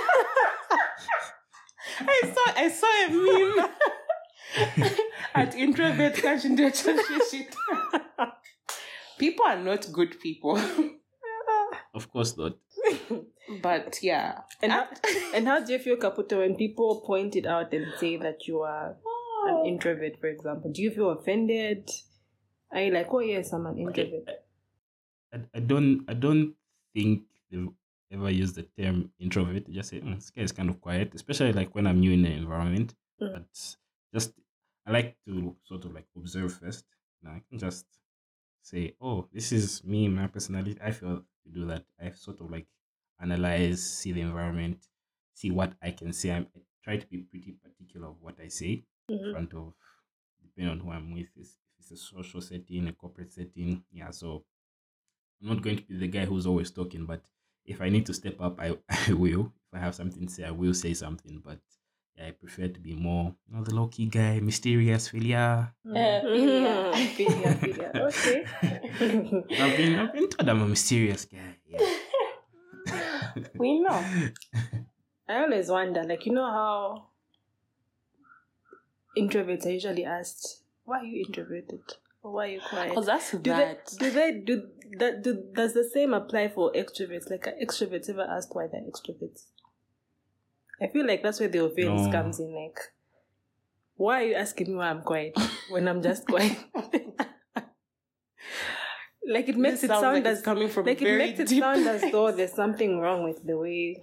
[1.99, 3.69] I saw I saw a meme
[5.35, 7.55] at introvert catch into shit.
[9.17, 10.57] People are not good people.
[11.93, 12.53] of course not.
[13.61, 14.41] But yeah.
[14.61, 14.87] And how,
[15.33, 18.61] and how do you feel, Kaputo, when people point it out and say that you
[18.61, 18.95] are
[19.47, 20.71] an introvert, for example?
[20.71, 21.89] Do you feel offended?
[22.71, 24.29] Are you like, oh yes, I'm an introvert?
[25.33, 26.55] I, I don't I don't
[26.93, 27.69] think they've
[28.11, 29.65] ever used the term introvert.
[29.65, 32.11] They just say mm, this guy is kind of quiet, especially like when I'm new
[32.11, 32.95] in the environment.
[33.21, 33.33] Mm.
[33.33, 33.75] But
[34.13, 34.33] just
[34.87, 36.85] I like to sort of like observe first.
[37.21, 37.85] You know, I can just
[38.61, 40.77] say, oh, this is me, my personality.
[40.83, 41.85] I feel to do that.
[42.01, 42.67] I sort of like
[43.19, 44.87] analyze, see the environment,
[45.33, 46.31] see what I can say.
[46.31, 49.31] I'm, I try to be pretty particular of what I say in Mhm.
[49.31, 49.73] front of
[50.41, 51.29] depending on who I'm with.
[51.35, 54.11] If it's a social setting, a corporate setting, yeah.
[54.11, 54.45] So
[55.41, 57.23] I'm not going to be the guy who's always talking, but
[57.65, 59.53] if I need to step up, I, I will.
[59.67, 61.41] If I have something to say, I will say something.
[61.43, 61.59] But
[62.17, 65.73] yeah, I prefer to be more, you know, the low key guy, mysterious, filia.
[65.87, 66.91] Uh, yeah.
[67.15, 67.91] Filia, filia.
[67.95, 68.45] Okay.
[68.61, 71.57] I've been, I've been told I'm a mysterious guy.
[71.67, 71.79] Yeah.
[73.55, 74.03] we know.
[75.27, 77.07] I always wonder, like, you know how
[79.17, 81.81] introverts are usually asked, why are you introverted?
[82.21, 82.89] Or why are you quiet?
[82.89, 85.23] Because that's Do they, do they do that?
[85.23, 87.29] Do, does the same apply for extroverts?
[87.29, 89.45] Like, are extroverts ever asked why they're extroverts?
[90.83, 92.11] I feel like that's where the offense No.
[92.11, 92.53] comes in.
[92.53, 92.77] Like,
[93.95, 95.37] why are you asking me why I'm quiet
[95.69, 96.57] when I'm just quiet?
[99.25, 101.47] like it makes This it sound like as coming from like it very makes it
[101.47, 101.61] deep.
[101.63, 104.01] sound as though there's something wrong with the way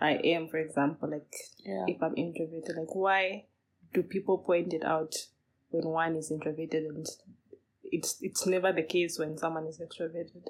[0.00, 0.48] I am.
[0.48, 1.32] For example, like
[1.64, 1.84] yeah.
[1.86, 3.44] if I'm introverted, like why
[3.94, 5.14] do people point it out
[5.70, 7.06] when one is introverted and
[7.84, 10.48] it's it's never the case when someone is extroverted.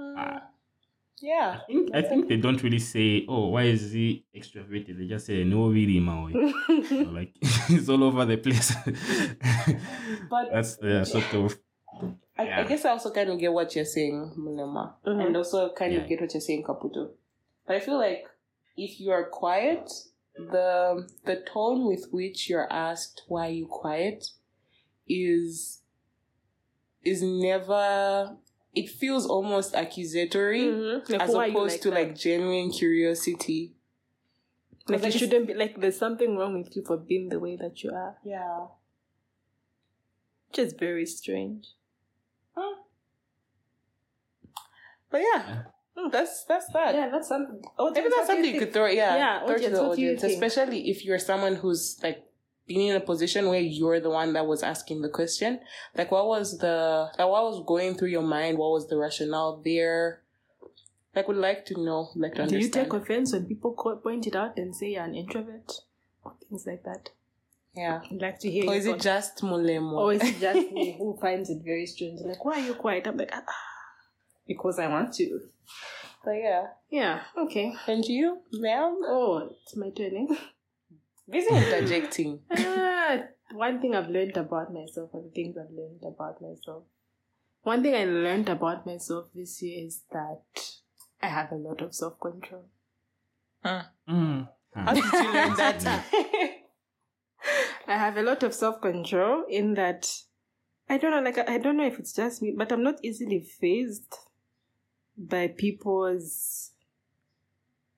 [0.00, 0.42] Mm.
[1.20, 1.60] Yeah.
[1.62, 4.98] I think, I think they don't really say, oh, why is he extroverted?
[4.98, 6.32] They just say, no, really, Maui.
[6.32, 8.74] So, like, it's all over the place.
[10.30, 11.58] But That's the sort of
[12.38, 15.26] I, I guess I also kind of get what you're saying, Mulemwa, Mhm.
[15.26, 16.00] and also kind Yeah.
[16.00, 17.12] of get what you're saying, Kaputo.
[17.66, 18.24] But I feel like
[18.76, 19.90] if you are quiet,
[20.36, 24.26] the the tone with which you're asked why you quiet
[25.08, 25.80] is
[27.02, 28.36] is never.
[28.76, 31.08] It feels almost accusatory Mhm.
[31.10, 31.96] Like, as why are you opposed to that?
[31.98, 33.72] like genuine curiosity.
[34.88, 37.56] like like you shouldn't be like there's something wrong with you for being the way
[37.56, 38.68] that you are, Yeah.
[40.48, 41.72] which is very strange.
[45.10, 45.62] But yeah,
[46.10, 46.94] that's that's that.
[46.94, 47.62] Yeah, that's something.
[47.78, 50.22] Maybe that's something you could throw, yeah, Yeah, throw to the what do you audience,
[50.24, 52.24] especially if you're someone who's like
[52.66, 55.60] being in a position where you're the one that was asking the question.
[55.96, 58.58] Like, what was the like what was going through your mind?
[58.58, 60.22] What was the rationale there?
[61.14, 62.62] Like, would like to know, like to Do understand.
[62.62, 65.72] you take offense when people point it out and say you're an introvert
[66.22, 67.10] or things like that?
[67.74, 68.00] Yeah.
[68.10, 69.92] I'd like to hear Or is it just Mulemwa?
[69.98, 72.20] Or is it just me who finds it very strange?
[72.20, 73.06] Like, why are you quiet?
[73.06, 73.44] I'm like, ah,
[74.46, 75.40] because I want to.
[76.24, 76.66] So yeah.
[76.90, 77.72] Yeah, okay.
[77.86, 79.00] And you, ma'am?
[79.06, 80.36] Oh, it's my turning.
[81.28, 82.40] Busy interjecting.
[83.08, 83.18] Ah,
[83.52, 86.82] one thing I've learned about myself, or the things I've learned about myself.
[87.62, 90.42] One thing I learned about myself this year is that
[91.22, 92.64] I have a lot of self control.
[93.64, 94.48] Mm.
[94.74, 95.84] How did you learn that?
[97.86, 100.12] I have a lot of self control in that
[100.88, 103.40] I don't know, like I don't know if it's just me, but I'm not easily
[103.40, 104.14] phased
[105.16, 106.72] by people's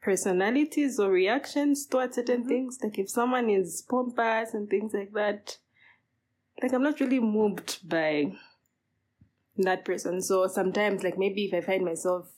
[0.08, 2.78] personalities or reactions towards certain things.
[2.82, 5.58] Like if someone is pompous and things like that,
[6.62, 8.32] like I'm not really moved by
[9.58, 10.22] that person.
[10.22, 12.30] So sometimes, like maybe if I find myself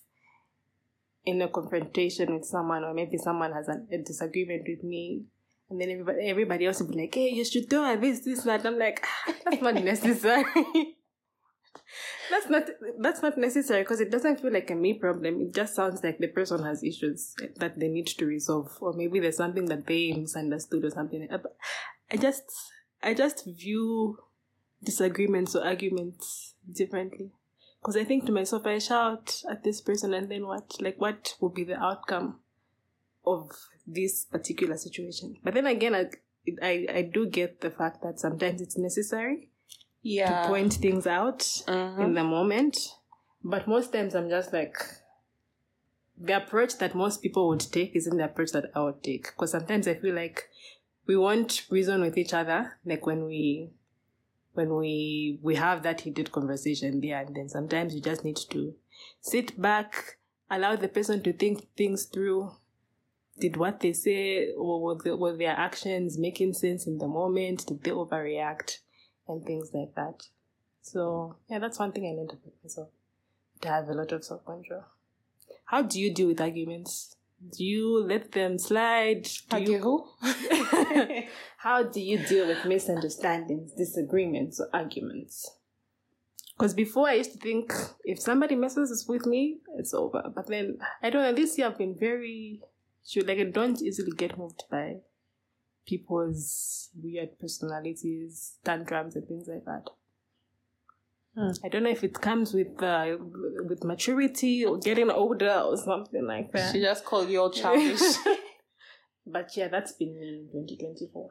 [1.24, 5.26] in a confrontation with someone, or maybe someone has a, a disagreement with me,
[5.68, 8.66] and then everybody, everybody else will be like, "Hey, you should do this, this, that."
[8.66, 10.96] I'm like, "Ah, "That's not necessary.
[12.30, 12.68] That's not
[13.00, 15.40] that's not necessary because it doesn't feel like a me problem.
[15.40, 19.20] It just sounds like the person has issues that they need to resolve, or maybe
[19.20, 21.26] there's something that they misunderstood or something.
[21.30, 21.56] Uh, but
[22.10, 22.44] I just
[23.02, 24.18] I just view
[24.82, 27.32] disagreements or arguments differently.
[27.80, 30.80] Because I think to myself, I shout at this person, and then what?
[30.80, 32.40] Like, what will be the outcome
[33.24, 33.50] of
[33.86, 35.36] this particular situation?
[35.42, 36.06] But then again, I,
[36.62, 39.49] I, I do get the fact that sometimes it's necessary
[40.02, 40.42] yeah.
[40.42, 42.04] to point things out Mhm.
[42.04, 42.76] in the moment.
[43.42, 44.76] But most times, I'm just like,
[46.18, 49.24] the approach that most people would take isn't the approach that I would take.
[49.28, 50.48] Because sometimes I feel like
[51.06, 53.70] we won't reason with each other, like when we
[54.52, 58.74] when we we have that heated conversation there and then sometimes you just need to
[59.20, 60.18] sit back
[60.50, 62.50] allow the person to think things through
[63.38, 67.64] did what they say or were, the, were their actions making sense in the moment
[67.66, 68.78] did they overreact
[69.30, 70.28] and things like that
[70.82, 72.88] so yeah that's one thing i learned about myself
[73.60, 74.84] to have a lot of self-control
[75.66, 77.16] how do you deal with arguments
[77.56, 80.08] do you let them slide do you
[81.56, 85.50] how do you deal with misunderstandings, disagreements, or arguments?
[86.56, 87.72] Because before I used to think
[88.04, 90.30] if somebody messes with me, it's over.
[90.34, 91.32] But then I don't know.
[91.32, 92.60] This year I've been very
[93.06, 93.24] sure.
[93.24, 94.96] Like I don't easily get moved by
[95.90, 99.84] people's weird personalities, tantrums, and things like that.
[101.36, 101.52] Hmm.
[101.64, 103.16] I don't know if it comes with uh,
[103.70, 106.72] with maturity or getting older or something like that.
[106.72, 108.00] She just called you all childish.
[109.26, 111.28] But yeah, that's been me in 2024.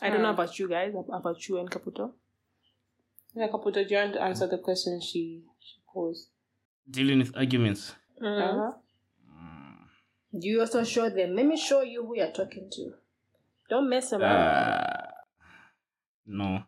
[0.00, 0.40] I don't know Hmm.
[0.40, 2.12] about you guys, about you and Kaputo.
[3.34, 6.28] yeah, Kaputo, do you want to answer the question she, she posed?
[6.90, 7.94] Dealing with arguments.
[8.20, 8.72] Uh-huh.
[9.28, 9.76] Mm.
[10.32, 11.34] You also show them.
[11.36, 12.84] Let me show you who you're talking to.
[13.72, 14.22] Don't mess around.
[14.36, 15.06] Uh,
[16.26, 16.62] no.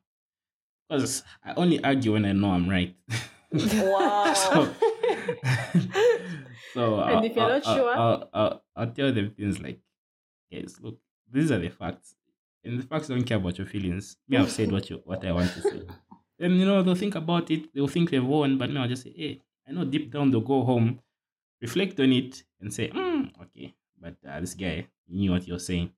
[0.89, 2.97] Because I only argue when I know I'm right.
[3.53, 4.33] Wow.
[4.35, 4.65] so,
[6.75, 7.95] so And I'll, if you're I'll, not I'll- sure?
[7.95, 9.81] I'll, I'll, I'll tell them things like,
[10.53, 10.99] guys, look,
[11.31, 12.15] these are the facts.
[12.65, 14.17] And the facts don't care about your feelings.
[14.29, 15.83] Me, I've said what you what I want to say.
[16.41, 19.05] And you know, they'll think about it, they'll think they've won, but no, I'll just
[19.05, 20.99] say, hey, I know deep down they'll go home,
[21.63, 25.91] reflect on it, and say, hmm, okay, but uh, this guy knew what you're saying.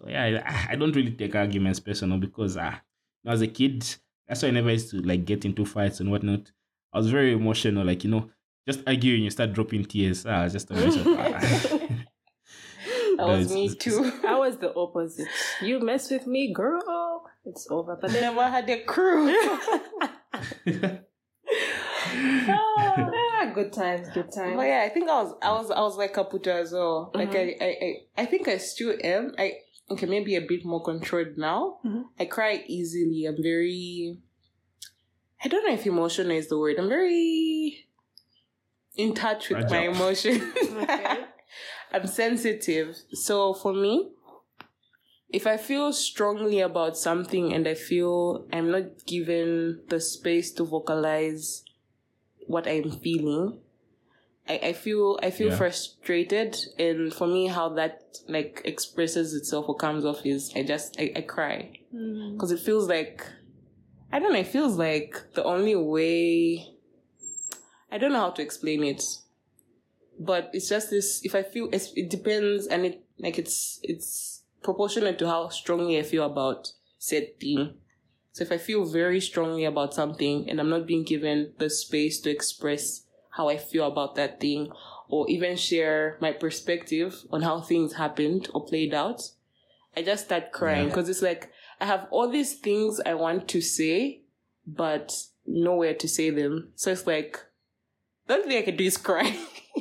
[0.00, 2.74] So yeah, I, I don't really take arguments personal because uh,
[3.22, 3.84] when I was a kid,
[4.26, 6.50] that's why I never used to like get into fights and whatnot.
[6.92, 8.30] I was very emotional, like you know,
[8.66, 10.24] just arguing, you start dropping tears.
[10.26, 11.78] Ah, I was just tell myself, ah.
[13.16, 14.10] That was me too.
[14.26, 15.28] I was the opposite.
[15.60, 17.26] You mess with me, girl.
[17.44, 17.96] It's over.
[18.00, 19.28] But then I had a crew.
[22.48, 24.56] ah, good times, good times.
[24.56, 27.10] But yeah, I think I was I was I was like Kaputo as well.
[27.14, 27.56] Like Mhm.
[27.60, 29.34] I, I I I think I still am.
[29.38, 29.58] I
[29.90, 31.78] okay, maybe a bit more controlled now.
[31.84, 32.04] Mhm.
[32.18, 33.26] I cry easily.
[33.26, 34.18] I'm very
[35.42, 36.76] I don't know if emotional is the word.
[36.78, 37.86] I'm very
[38.96, 40.42] in touch with my emotions.
[40.82, 41.24] Okay.
[41.92, 42.96] I'm sensitive.
[43.12, 44.12] So for me,
[45.30, 50.64] if I feel strongly about something and I feel I'm not given the space to
[50.64, 51.64] vocalize
[52.46, 53.58] what I'm feeling,
[54.50, 55.56] I, I feel I feel Yeah.
[55.56, 57.94] frustrated and for me how that
[58.28, 61.58] like expresses itself or comes off is I just I, I cry.
[61.94, 62.32] Mm.
[62.34, 63.24] Because it feels like
[64.12, 66.66] I don't know, it feels like the only way
[67.92, 69.02] I don't know how to explain it.
[70.18, 74.42] But it's just this if I feel it's, it depends and it like it's it's
[74.62, 77.74] proportionate to how strongly I feel about said thing.
[78.32, 82.20] So if I feel very strongly about something and I'm not being given the space
[82.20, 84.70] to express how I feel about that thing
[85.08, 89.22] or even share my perspective on how things happened or played out,
[89.96, 90.88] I just start crying Yeah.
[90.88, 91.50] because it's like
[91.80, 94.20] I have all these things I want to say,
[94.66, 95.12] but
[95.46, 96.72] nowhere to say them.
[96.76, 97.38] So it's like,
[98.26, 99.36] the only thing I can do is cry.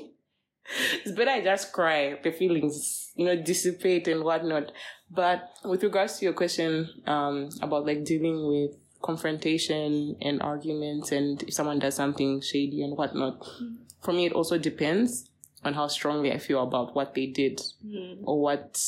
[1.03, 2.17] it's better I just cry.
[2.23, 4.71] The feelings, you know, dissipate and whatnot.
[5.11, 8.71] But with regards to your question um, about like dealing with
[9.01, 13.77] confrontation and arguments and if someone does something shady and whatnot, mm.
[14.01, 15.29] for me, it also depends
[15.63, 18.19] on how strongly I feel about what they did mm.
[18.23, 18.81] or what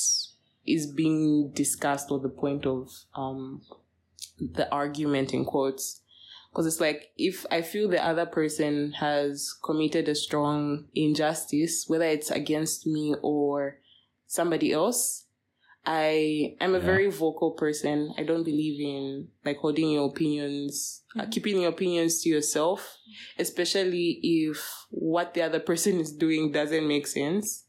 [0.66, 3.62] is being discussed or the point of um,
[4.40, 6.02] the argument in quotes.
[6.52, 12.06] Because it's like if I feel the other person has committed a strong injustice, whether
[12.06, 13.78] it's against me or
[14.28, 15.26] somebody else,
[15.86, 16.86] I am a yeah.
[16.86, 18.14] very vocal person.
[18.18, 21.28] I don't believe in like holding your opinions, uh, mm-hmm.
[21.28, 22.98] uh, keeping your opinions to yourself,
[23.40, 27.66] especially if what the other person is doing doesn't make sense.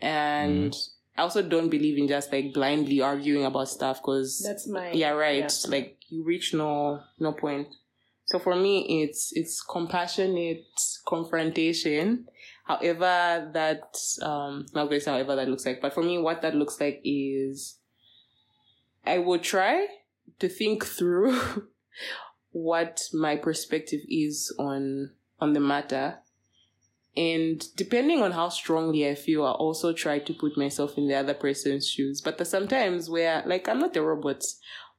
[0.00, 0.88] And mm.
[1.16, 5.10] I also don't believe in just like blindly arguing about stuff because that's my yeah
[5.10, 5.38] right.
[5.38, 5.70] Yeah.
[5.70, 7.68] Like you reach no no point.
[8.26, 10.64] So for me, it's it's compassionate
[11.06, 12.26] confrontation
[12.66, 16.54] however that um not going to however that looks like but for me what that
[16.54, 17.78] looks like is
[19.04, 19.86] i will try
[20.38, 21.68] to think through
[22.56, 25.10] what my perspective is on
[25.40, 26.18] on the matter.
[27.16, 31.14] And depending on how strongly i feel i also try to put myself in the
[31.14, 32.20] other person's shoes.
[32.20, 34.42] But there's sometimes where like i'm not a robot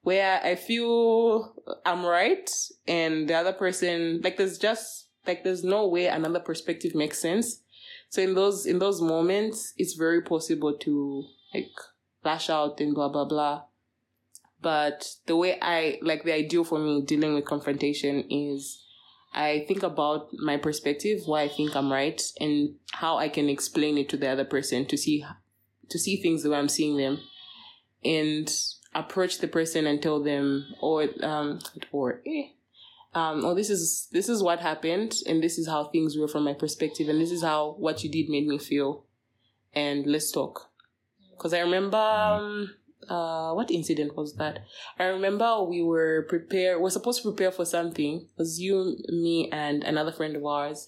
[0.02, 1.54] where i feel
[1.86, 2.50] i'm right
[2.88, 7.62] and the other person like there's just like there's no way another perspective makes sense.
[8.10, 11.72] So in those in those moments, it's very possible to like
[12.24, 13.64] lash out and blah blah blah.
[14.62, 18.84] But the way I like the ideal for me dealing with confrontation is
[19.34, 23.98] I think about my perspective, why I think I'm right, and how I can explain
[23.98, 25.26] it to the other person to see
[25.90, 27.20] to see things the way I'm seeing them,
[28.04, 28.52] and
[28.96, 31.60] approach the person and tell them or um
[31.92, 32.48] or eh,
[33.14, 36.44] um, oh, this is this is what happened, and this is how things were from
[36.44, 39.06] my perspective, and this is how what you did made me feel,
[39.74, 40.70] and let's talk.
[41.32, 42.70] Because I remember, um,
[43.10, 44.60] uh, what incident was that?
[45.00, 46.82] I remember we were prepared.
[46.82, 48.22] We're supposed to prepare for something.
[48.22, 50.86] It was you, me, and another friend of ours,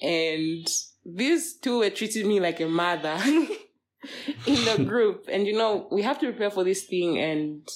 [0.00, 0.66] and
[1.04, 3.18] these two were treating me like a mother
[4.46, 5.26] in the group.
[5.30, 7.68] And you know, we have to prepare for this thing, and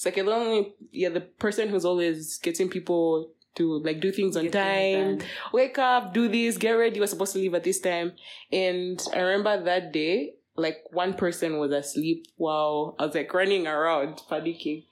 [0.00, 4.36] it's like a only yeah the person who's always getting people to like do things
[4.36, 6.94] on Get time, things wake up, do this, get ready.
[6.94, 8.12] You were supposed to leave at this time,
[8.50, 13.66] and I remember that day like one person was asleep while I was like running
[13.66, 14.84] around panicking.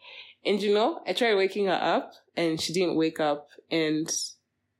[0.44, 3.48] And you know, I tried waking her up and she didn't wake up.
[3.70, 4.10] And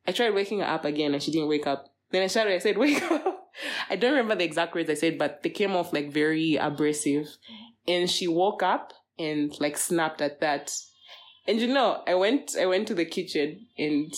[0.06, 1.86] I tried waking her up again and she didn't wake up.
[2.10, 3.50] Then I shouted, I said, wake up.
[3.90, 7.28] I don't remember the exact words I said, but they came off like very abrasive.
[7.86, 10.72] And she woke up and like snapped at that.
[11.46, 14.12] And you know, I went I went to the kitchen and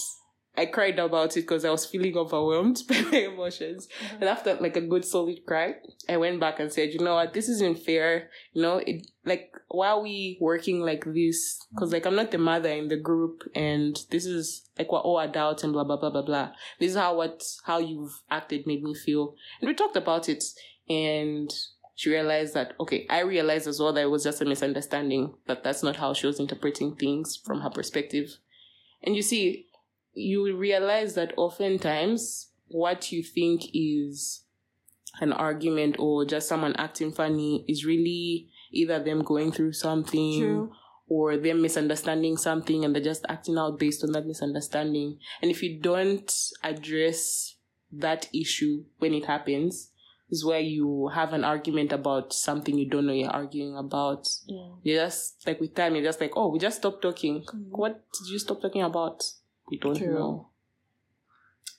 [0.57, 3.89] I cried about it because I was feeling overwhelmed by my emotions.
[4.05, 4.17] Mm-hmm.
[4.17, 5.77] And after like a good solid cry,
[6.09, 8.29] I went back and said, you know what, this isn't fair.
[8.53, 11.59] You know, it like why are we working like this?
[11.73, 15.21] Because like I'm not the mother in the group, and this is like we're all
[15.21, 16.51] adults and blah blah blah blah blah.
[16.79, 20.43] This is how what how you've acted made me feel, and we talked about it,
[20.89, 21.51] and
[22.01, 25.63] she realized that, okay, I realized as well that it was just a misunderstanding, that
[25.63, 28.39] that's not how she was interpreting things from her perspective.
[29.03, 29.67] And you see,
[30.15, 34.45] you realize that oftentimes what you think is
[35.21, 40.73] an argument or just someone acting funny is really either them going through something True.
[41.07, 45.19] or them misunderstanding something and they're just acting out based on that misunderstanding.
[45.43, 46.35] And if you don't
[46.65, 47.57] address
[47.93, 49.89] that issue when it happens,
[50.31, 54.28] is where you have an argument about something you don't know you're arguing about.
[54.47, 54.68] Yeah.
[54.83, 57.43] You just like with time, you're just like, oh, we just stopped talking.
[57.43, 57.70] Mm-hmm.
[57.70, 59.24] What did you stop talking about?
[59.68, 60.14] We don't True.
[60.14, 60.49] know.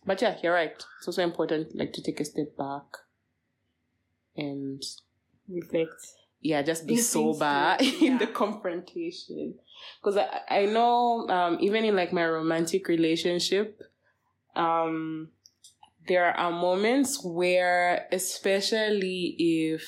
[0.06, 0.74] But yeah, you're right.
[0.74, 2.84] It's also important like to take a step back
[4.36, 4.82] and
[5.48, 5.94] reflect.
[6.42, 9.56] Yeah, just be sober in the confrontation.
[10.00, 13.80] Because I, I know um, even in like my romantic relationship,
[14.56, 15.30] um,
[16.12, 19.88] there are moments where, especially if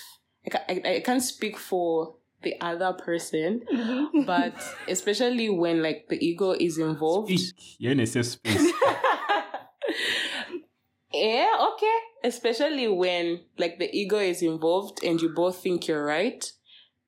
[0.53, 4.23] I, I, I can't speak for the other person, mm-hmm.
[4.23, 4.53] but
[4.87, 7.27] especially when like the ego is involved.
[7.27, 7.75] Speak.
[7.77, 8.55] You're in a safe space.
[11.13, 11.97] yeah, okay.
[12.23, 16.49] Especially when like the ego is involved and you both think you're right,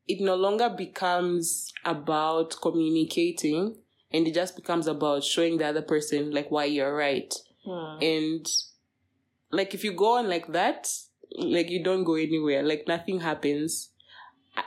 [0.10, 3.78] it no longer becomes about communicating
[4.12, 7.34] and it just becomes about showing the other person like why you're right.
[7.66, 8.04] Hmm.
[8.04, 8.46] And
[9.56, 10.88] like if you go on like that,
[11.38, 13.90] like you don't go anywhere, like nothing happens.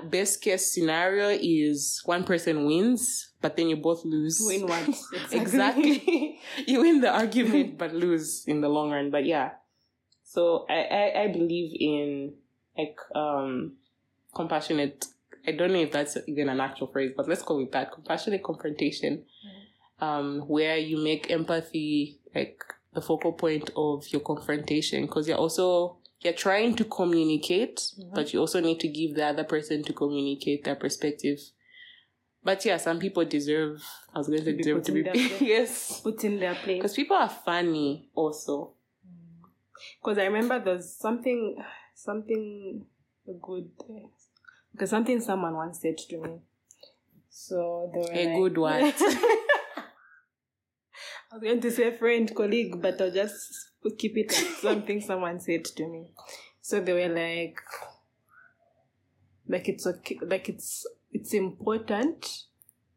[0.04, 4.40] best case scenario is one person wins, but then you both lose.
[4.44, 4.88] Win what?
[5.32, 6.38] exactly.
[6.66, 9.10] you win the argument, but lose in the long run.
[9.10, 9.52] But yeah.
[10.24, 12.34] So I, I, I believe in
[12.76, 13.76] like um
[14.34, 15.06] compassionate
[15.46, 18.42] I don't know if that's even an actual phrase, but let's call it that compassionate
[18.42, 19.24] confrontation.
[20.00, 22.62] Um, where you make empathy like
[22.94, 28.14] the focal point of your confrontation because you're also you're trying to communicate, Mhm.
[28.14, 31.38] but you also need to give the other person to communicate their perspective.
[32.42, 33.82] But yeah, some people deserve.
[34.14, 36.78] I was going to To be deserve put to be yes, Put in their place.
[36.78, 38.72] because people are funny also.
[40.00, 41.56] Because I remember there's something,
[41.94, 42.84] something
[43.40, 43.70] good,
[44.72, 46.40] because something someone once said to me.
[47.30, 48.94] So they were A like- good what?
[51.30, 55.40] I was going to say friend, colleague, but I'll just keep it at something someone
[55.40, 56.10] said to me.
[56.62, 57.60] So they were like,
[59.46, 62.44] like it's okay, like it's it's important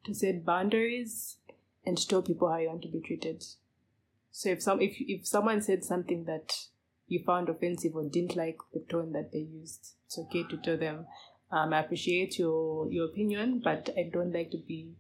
[0.06, 1.38] to set boundaries
[1.86, 3.44] and tell people how you want to be treated.
[4.32, 6.54] So if some if if someone said something that
[7.08, 10.78] you found offensive or didn't like the tone that they used, it's okay to tell
[10.78, 11.06] them,
[11.52, 14.94] um, I appreciate your your opinion, but I don't like to be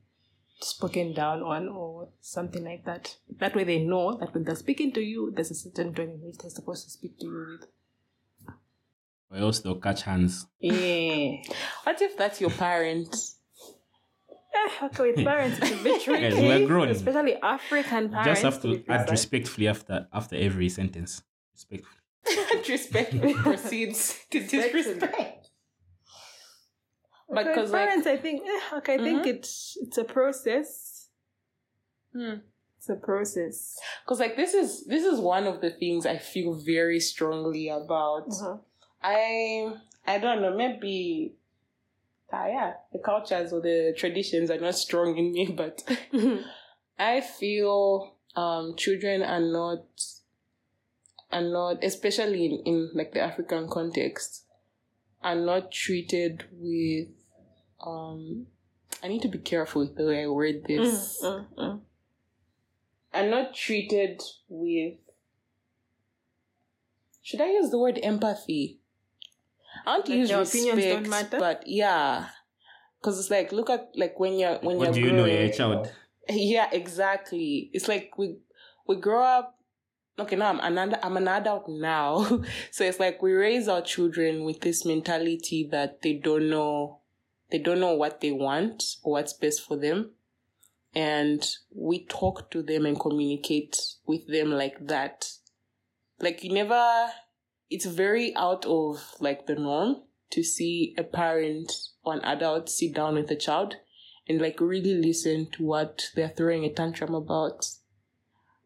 [0.63, 3.17] spoken down on or something like that.
[3.39, 6.21] That way they know that when they're speaking to you, there's a certain tone in
[6.21, 7.67] which they're supposed to speak to you with.
[9.31, 10.47] Or else they'll catch hands.
[10.59, 11.37] Yeah.
[11.83, 13.15] What if that's your parent?
[14.53, 16.21] Eh, okay, with parents, it's a bit tricky.
[16.29, 16.89] Guys, we're grown.
[16.89, 18.41] Especially African You parents.
[18.41, 21.23] just have to add respectfully after after every sentence.
[21.53, 21.97] Respectfully.
[22.63, 25.30] Disrespect proceeds to disrespect.
[27.31, 29.27] But But with because like, parents, I think, eh, okay, I think Mhm.
[29.27, 31.07] it's it's a process.
[32.13, 32.39] Hmm.
[32.77, 33.79] It's a process.
[34.03, 38.27] because like this is this is one of the things I feel very strongly about.
[38.31, 38.57] Uh-huh.
[39.01, 39.73] I
[40.05, 41.35] I don't know maybe.
[42.33, 45.83] Ah, yeah, the cultures or the traditions are not strong in me, but
[46.99, 49.85] I feel um, children are not
[51.31, 54.45] are not, especially in, in like the African context,
[55.23, 57.07] are not treated with.
[57.85, 58.47] Um,
[59.03, 61.21] I need to be careful with the way I word this.
[61.23, 61.79] Mm, mm, mm.
[63.13, 64.95] Are not treated with.
[67.23, 68.79] Should I use the word empathy?
[69.85, 71.39] I want to Like use their respect, opinions don't matter?
[71.39, 72.27] but yeah,
[72.99, 75.23] because it's like look at like when you're when What you're do you know?
[75.23, 75.91] growing- You're a child.
[76.29, 77.69] yeah, exactly.
[77.73, 78.37] It's like we
[78.87, 79.57] we grow up.
[80.19, 82.25] Okay, now I'm an I'm an adult now,
[82.71, 86.99] so it's like we raise our children with this mentality that they don't know,
[87.51, 90.11] they don't know what they want or what's best for them,
[90.95, 91.45] and
[91.75, 95.29] we talk to them and communicate with them like that.
[96.19, 97.09] Like you never,
[97.69, 101.71] it's very out of like the norm to see a parent
[102.03, 103.75] or an adult sit down with a child
[104.27, 107.65] and like really listen to what they're throwing a tantrum about.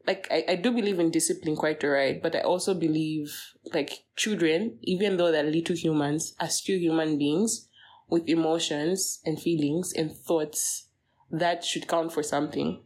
[0.06, 3.36] Like I, I do believe in discipline quite alright, but I also believe
[3.74, 7.68] like children, even though they're little humans, are still human beings
[8.10, 10.88] with emotions and feelings and thoughts
[11.32, 12.82] that should count for something.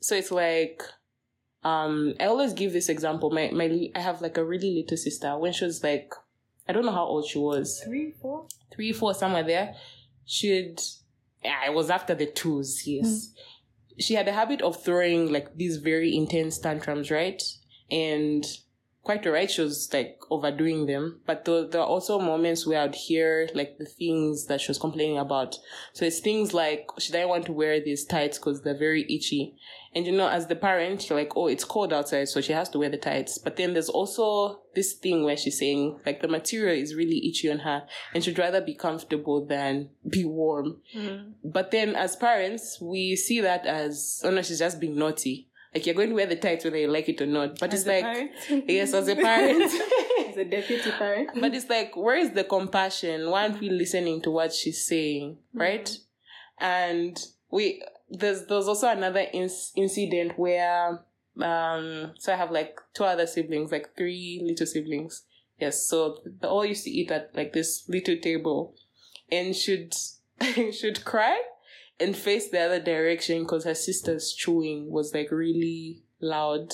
[0.00, 0.82] So it's like
[1.64, 3.30] um I always give this example.
[3.30, 5.36] My my I have like a really little sister.
[5.38, 6.12] When she was like
[6.68, 8.46] I don't know how old she was Three, four?
[8.72, 9.74] three, four, somewhere there,
[10.24, 10.80] she'd,
[11.42, 13.32] yeah, it was after the twos, yes.
[13.98, 17.42] She had a habit of throwing like these very intense tantrums, right?
[17.90, 18.46] And
[19.02, 21.20] quite alright, she was like overdoing them.
[21.26, 24.78] But there, there are also moments where I'd hear like the things that she was
[24.78, 25.56] complaining about.
[25.92, 29.56] So it's things like, should I want to wear these tights because they're very itchy?
[29.92, 32.68] And you know, as the parent, you're like, oh, it's cold outside, so she has
[32.70, 33.38] to wear the tights.
[33.38, 37.50] But then there's also this thing where she's saying, like, the material is really itchy
[37.50, 37.82] on her,
[38.14, 40.76] and she'd rather be comfortable than be warm.
[40.96, 41.32] Mm.
[41.42, 45.48] But then as parents, we see that as, oh no, she's just being naughty.
[45.74, 47.58] Like, you're going to wear the tights whether you like it or not.
[47.60, 48.30] But As it's like, parent?
[48.68, 49.62] yes, as a parent.
[50.30, 51.30] As a deputy parent.
[51.40, 53.30] but it's like, where is the compassion?
[53.30, 55.38] Why aren't we listening to what she's saying?
[55.52, 55.90] Right?
[56.60, 57.18] And
[57.50, 61.00] we, there's, there's also another inc- incident where,
[61.40, 65.24] um, so I have like two other siblings, like three little siblings.
[65.58, 65.84] Yes.
[65.86, 68.74] So they all used to eat at like this little table
[69.32, 69.94] and should,
[70.72, 71.40] should cry
[72.00, 76.72] and face the other direction because her sister's chewing was like really loud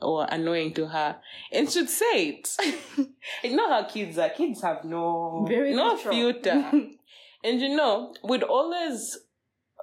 [0.00, 1.16] or annoying to her
[1.52, 2.56] and should say it.
[3.44, 4.28] you know how kids are.
[4.30, 6.14] Kids have no Very no natural.
[6.14, 6.52] filter.
[7.44, 9.18] and you know, we'd always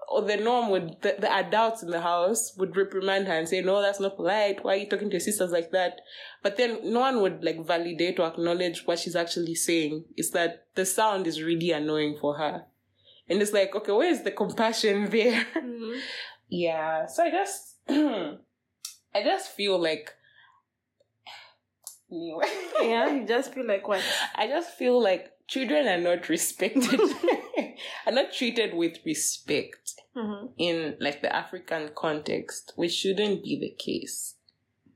[0.08, 3.62] or the norm would the, the adults in the house would reprimand her and say,
[3.62, 4.64] "No, that's not polite.
[4.64, 6.00] Why are you talking to your sisters like that?"
[6.44, 10.06] But then no one would like validate or acknowledge what she's actually saying.
[10.16, 12.66] It's that the sound is really annoying for her,
[13.30, 15.46] and it's like, okay, where is the compassion there?
[15.56, 16.00] Mhm.
[16.50, 17.06] yeah.
[17.08, 20.12] So I just, I just feel like.
[22.12, 22.46] Anyway.
[22.82, 24.04] Yeah, you just feel like what?
[24.36, 27.00] I just feel like children are not respected,
[28.06, 30.46] are not treated with respect Mm-hmm.
[30.58, 34.36] in like the African context, which shouldn't be the case.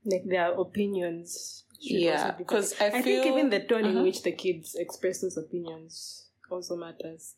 [0.06, 1.66] Like their opinions.
[1.82, 2.94] Yeah, because be 'cause valid.
[2.94, 4.04] I I think even the tone in Uh-huh.
[4.04, 7.36] which the kids express those opinions also matters.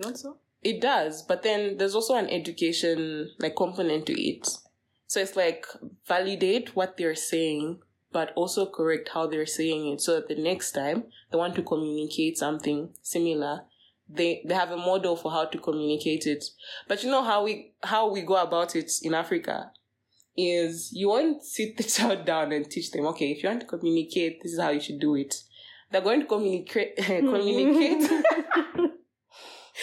[0.00, 0.38] Not so?
[0.62, 4.48] It does, but then there's also an education like component to it.
[5.06, 5.66] So it's like
[6.06, 7.80] validate what they're saying,
[8.12, 11.62] but also correct how they're saying it so that the next time they want to
[11.62, 13.62] communicate something similar,
[14.08, 16.44] they they have a model for how to communicate it.
[16.88, 19.70] But you know how we how we go about it in Africa
[20.36, 23.66] is you won't sit the child down and teach them, okay, if you want to
[23.66, 25.34] communicate, this is how you should do it.
[25.90, 28.10] They're going to communicate communicate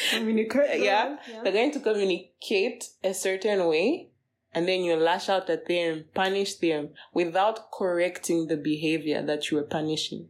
[0.09, 0.81] Communicate.
[0.81, 4.09] yeah, they're going to communicate a certain way
[4.57, 9.57] and then you lash out at them, punish them without correcting the behavior that you
[9.57, 10.29] were punishing.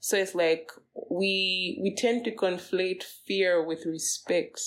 [0.00, 0.70] So it's like
[1.10, 4.60] we we tend to conflate fear with respect.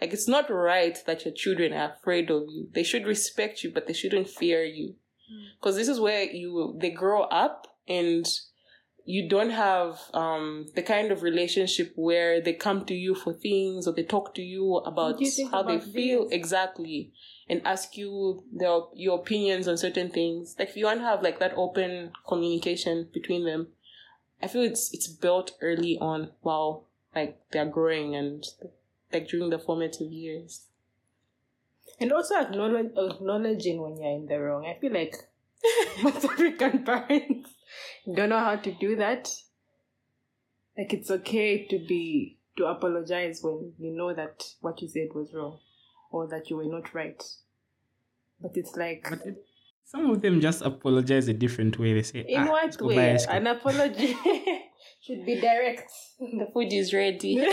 [0.00, 2.68] Like it's not right that your children are afraid of you.
[2.72, 4.94] They should respect you, but they shouldn't fear you.
[5.28, 5.44] Hmm.
[5.60, 8.26] Because this is where you they grow up and
[9.08, 13.86] you don't have um, the kind of relationship where they come to you for things
[13.86, 17.12] or they talk to you about you how they about feel exactly
[17.48, 20.56] and ask you their, your opinions on certain things.
[20.58, 23.68] Like if you want to have like that open communication between them,
[24.42, 26.84] I feel it's it's built early on while
[27.14, 28.44] like they're growing and
[29.12, 30.64] like during the formative years.
[32.00, 34.66] And also acknowledge, acknowledging when you're in the wrong.
[34.66, 35.14] I feel like
[36.02, 37.50] most African parents
[38.14, 39.30] don't know how to do that.
[40.78, 45.32] Like it's okay to be to apologize when you know that what you said was
[45.34, 45.58] wrong
[46.10, 47.22] or that you were not right.
[48.40, 49.44] But it's like But it,
[49.84, 51.94] some of them just apologize a different way.
[51.94, 53.18] They say, in "Ah, what let's go buy way?
[53.28, 54.16] An apology
[55.02, 55.90] should be direct.
[56.18, 57.40] The food is ready.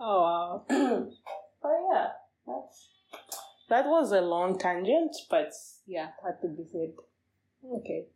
[0.00, 0.64] oh wow.
[0.70, 2.08] oh yeah,
[2.46, 2.88] that's
[3.68, 5.52] that was a long tangent, but
[5.86, 6.94] Yeah, had to be said.
[7.64, 8.06] Okay.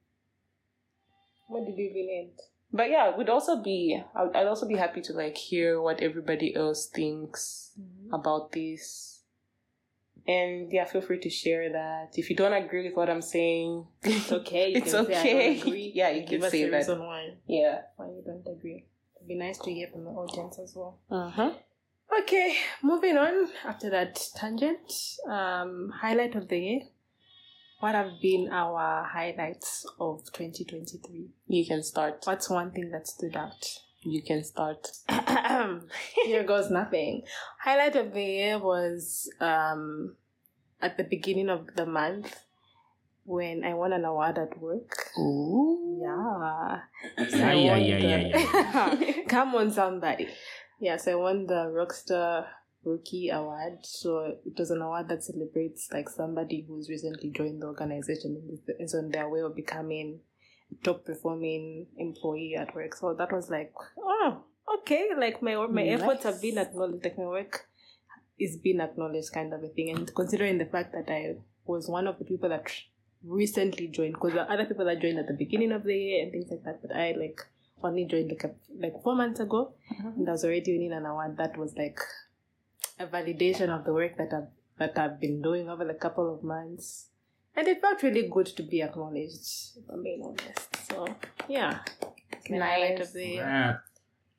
[1.48, 2.38] What did you even end?
[2.70, 6.54] but yeah, would also be I'd, I'd also be happy to like hear what everybody
[6.54, 7.72] else thinks
[8.12, 9.14] about this.
[10.26, 12.10] And yeah, feel free to share that.
[12.16, 14.68] If you don't agree with what I'm saying, It's okay.
[14.68, 15.92] You It's can Say, I okay.
[15.94, 16.76] Yeah, you can say a that.
[16.76, 17.78] reason why yeah.
[17.96, 18.84] why you don't agree.
[19.16, 20.98] It'd be nice to hear from the audience as well.
[21.10, 21.52] Uh huh.
[22.20, 23.48] Okay, moving on.
[23.64, 24.92] After that tangent,
[25.26, 26.80] um, highlight of the year.
[27.80, 31.28] What have been our highlights of 2023?
[31.46, 32.20] You can start.
[32.24, 33.64] What's one thing that stood out?
[34.02, 34.88] You can start.
[36.24, 37.22] Here goes nothing.
[37.62, 40.16] Highlight of the year was um,
[40.80, 42.34] at the beginning of the month
[43.24, 45.10] when I won an award at work.
[45.18, 46.00] Ooh.
[46.02, 46.78] Yeah.
[47.28, 50.28] So Yeah, I yeah, yeah, the- yeah, Come on, somebody.
[50.80, 52.46] Yes, I won the Rockstar
[52.88, 53.78] Rookie Award.
[53.82, 58.58] So it was an award that celebrates like somebody who's recently joined the organization and
[58.80, 60.20] is- on their way of becoming
[60.82, 62.94] top performing employee at work.
[62.94, 64.42] So that was like, oh,
[64.78, 65.08] okay.
[65.16, 67.04] Like my my efforts have been acknowledged.
[67.04, 67.66] Like my work
[68.38, 69.90] is being acknowledged, kind of a thing.
[69.90, 72.70] And considering the fact that I was one of the people that
[73.24, 76.22] recently joined, because there are other people that joined at the beginning of the year
[76.22, 77.40] and things like that, but I like
[77.82, 80.10] only joined like a, like four months ago, uh-huh.
[80.16, 81.36] and I was already winning an award.
[81.36, 81.98] That was like
[82.98, 86.44] a validation of the work that I've that I've been doing over the couple of
[86.44, 87.08] months,
[87.56, 89.76] and it felt really good to be acknowledged.
[89.76, 91.06] If I'm being honest, so
[91.48, 91.80] yeah,
[92.32, 93.44] it's my highlight of the year.
[93.48, 93.80] Ah,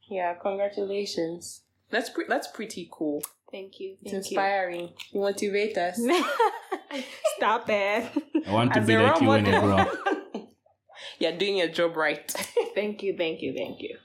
[0.09, 0.33] Yeah.
[0.35, 1.61] Congratulations.
[1.89, 3.21] That's pre- that's pretty cool.
[3.51, 3.97] Thank you.
[4.01, 4.93] It's Thank inspiring.
[5.11, 5.99] You motivate us.
[7.37, 8.05] Stop it.
[8.47, 9.79] I want to As be like you when I grow model.
[9.79, 10.49] up.
[11.19, 12.29] You're doing your job right.
[12.75, 13.15] thank you.
[13.17, 13.53] Thank you.
[13.53, 13.97] Thank you.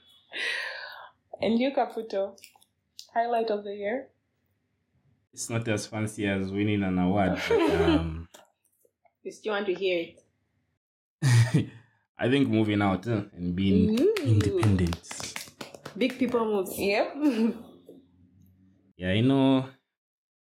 [1.41, 2.37] and you, Kaputo,
[3.13, 4.07] highlight of the year.
[5.35, 8.29] It's not as fancy as winning an award, but um,
[9.23, 10.05] You still want to hear
[11.21, 11.69] it?
[12.17, 14.13] I think moving out and being Ooh.
[14.23, 15.33] independent.
[15.97, 16.69] Big people move.
[16.77, 17.15] Yep.
[18.97, 19.67] Yeah, you know,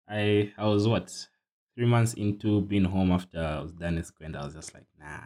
[0.07, 1.09] I I was what
[1.75, 4.75] three months into being home after I was done in school, and I was just
[4.75, 5.21] like, nah,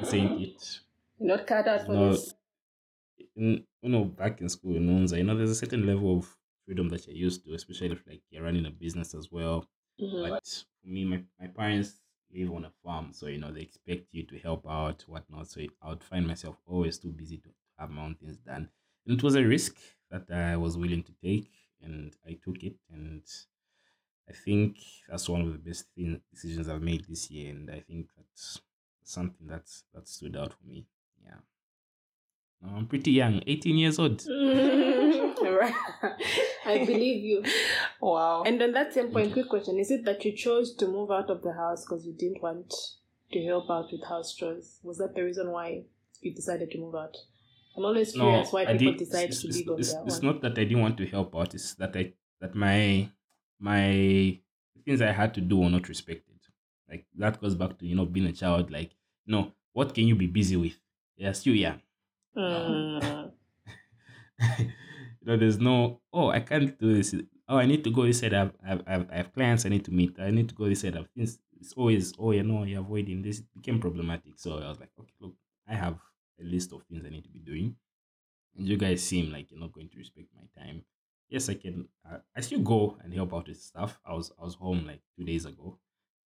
[0.00, 0.80] this ain't it.
[1.18, 2.12] You're not cut out for No.
[2.12, 2.32] this.
[3.36, 6.34] in you know back in school in Unza, you know, there's a certain level of
[6.64, 9.68] freedom that you're used to, especially if like you're running a business as well.
[9.98, 10.38] Mhm.
[10.38, 12.02] But for me, my, my parents
[12.32, 15.48] live on a farm, so you know they expect you to help out, whatnot.
[15.48, 18.70] So I would find myself always too busy to have my own things done.
[19.06, 19.76] And it was a risk
[20.10, 21.50] that I was willing to take,
[21.80, 22.76] and I took it.
[22.88, 23.24] And
[24.28, 27.80] I think that's one of the best thing, decisions I've made this year, and I
[27.80, 28.60] think that's
[29.02, 30.88] something that's that stood out for me.
[31.22, 31.40] Yeah.
[32.84, 34.22] Now, I'm pretty young, 18 years old.
[36.66, 37.42] I believe you.
[38.00, 38.42] Wow.
[38.46, 41.30] And on that same point, quick question: Is it that you chose to move out
[41.30, 42.72] of the house because you didn't want
[43.32, 44.78] to help out with house chores?
[44.82, 45.82] Was that the reason why
[46.20, 47.16] you decided to move out?
[47.76, 50.02] I'm always curious why I people did- decide it's, to it's- live on it's, their
[50.06, 50.26] it's own.
[50.26, 51.54] not that I didn't want to help out.
[51.54, 53.08] It's that I that my
[53.58, 54.38] my
[54.84, 56.22] things I had to do were not respected.
[56.88, 58.70] Like that goes back to you know being a child.
[58.70, 58.92] Like
[59.26, 60.78] you know what can you be busy with?
[61.16, 61.80] You're still young.
[62.36, 63.32] Mm.
[64.58, 64.72] you
[65.24, 67.14] know, there's no oh I can't do this.
[67.48, 68.34] Oh, I need to go this side.
[68.34, 70.18] I've, I've, I've, I have clients I need to meet.
[70.18, 70.96] I need to go this side.
[70.96, 71.38] I've things.
[71.60, 73.38] It's always oh you know you're avoiding this.
[73.38, 74.34] It became problematic.
[74.36, 75.34] So I was like okay look
[75.68, 75.98] I have
[76.40, 77.76] a list of things I need to be doing,
[78.56, 80.82] and you guys seem like you're not going to respect my time.
[81.28, 81.88] Yes, I can.
[82.08, 83.98] Uh, I still go and help out with stuff.
[84.04, 85.78] I was I was home like two days ago,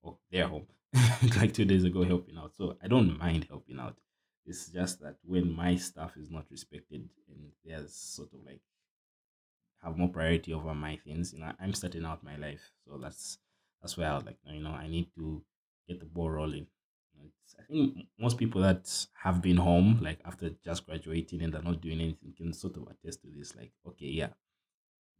[0.02, 0.66] or they're home
[1.36, 2.54] like two days ago helping out.
[2.56, 3.96] So I don't mind helping out.
[4.48, 8.60] It's just that when my stuff is not respected and there's sort of like
[9.82, 12.72] have more priority over my things, you know, I'm starting out my life.
[12.84, 13.38] So that's
[13.80, 15.42] that's where I was like, you know, I need to
[15.86, 16.66] get the ball rolling.
[17.24, 21.62] It's, I think most people that have been home, like after just graduating and they're
[21.62, 23.54] not doing anything, can sort of attest to this.
[23.54, 24.28] Like, okay, yeah,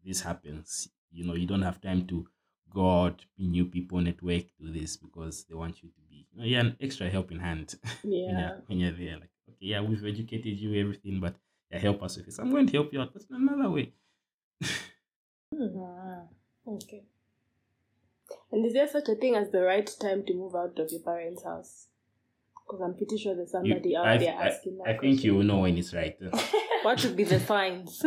[0.05, 0.89] this happens.
[1.11, 2.27] You know, you don't have time to
[2.73, 6.39] go out, meet new people, network, do this because they want you to be, you
[6.39, 8.39] know, you're an extra helping hand when, Yeah.
[8.41, 9.15] you're, when you're there.
[9.21, 11.37] Like, okay, yeah, we've educated you, everything, but
[11.71, 12.39] yeah, help us with this.
[12.39, 13.93] I'm going to help you out, but in another way.
[15.55, 16.23] Ah,
[16.67, 17.03] okay.
[18.53, 21.01] And is there such a thing as the right time to move out of your
[21.01, 21.89] parents' house?
[22.67, 25.25] Because I'm pretty sure there's You- somebody out I, there I, asking that I think
[25.25, 26.17] you will know when it's right.
[26.83, 28.03] What should be the signs?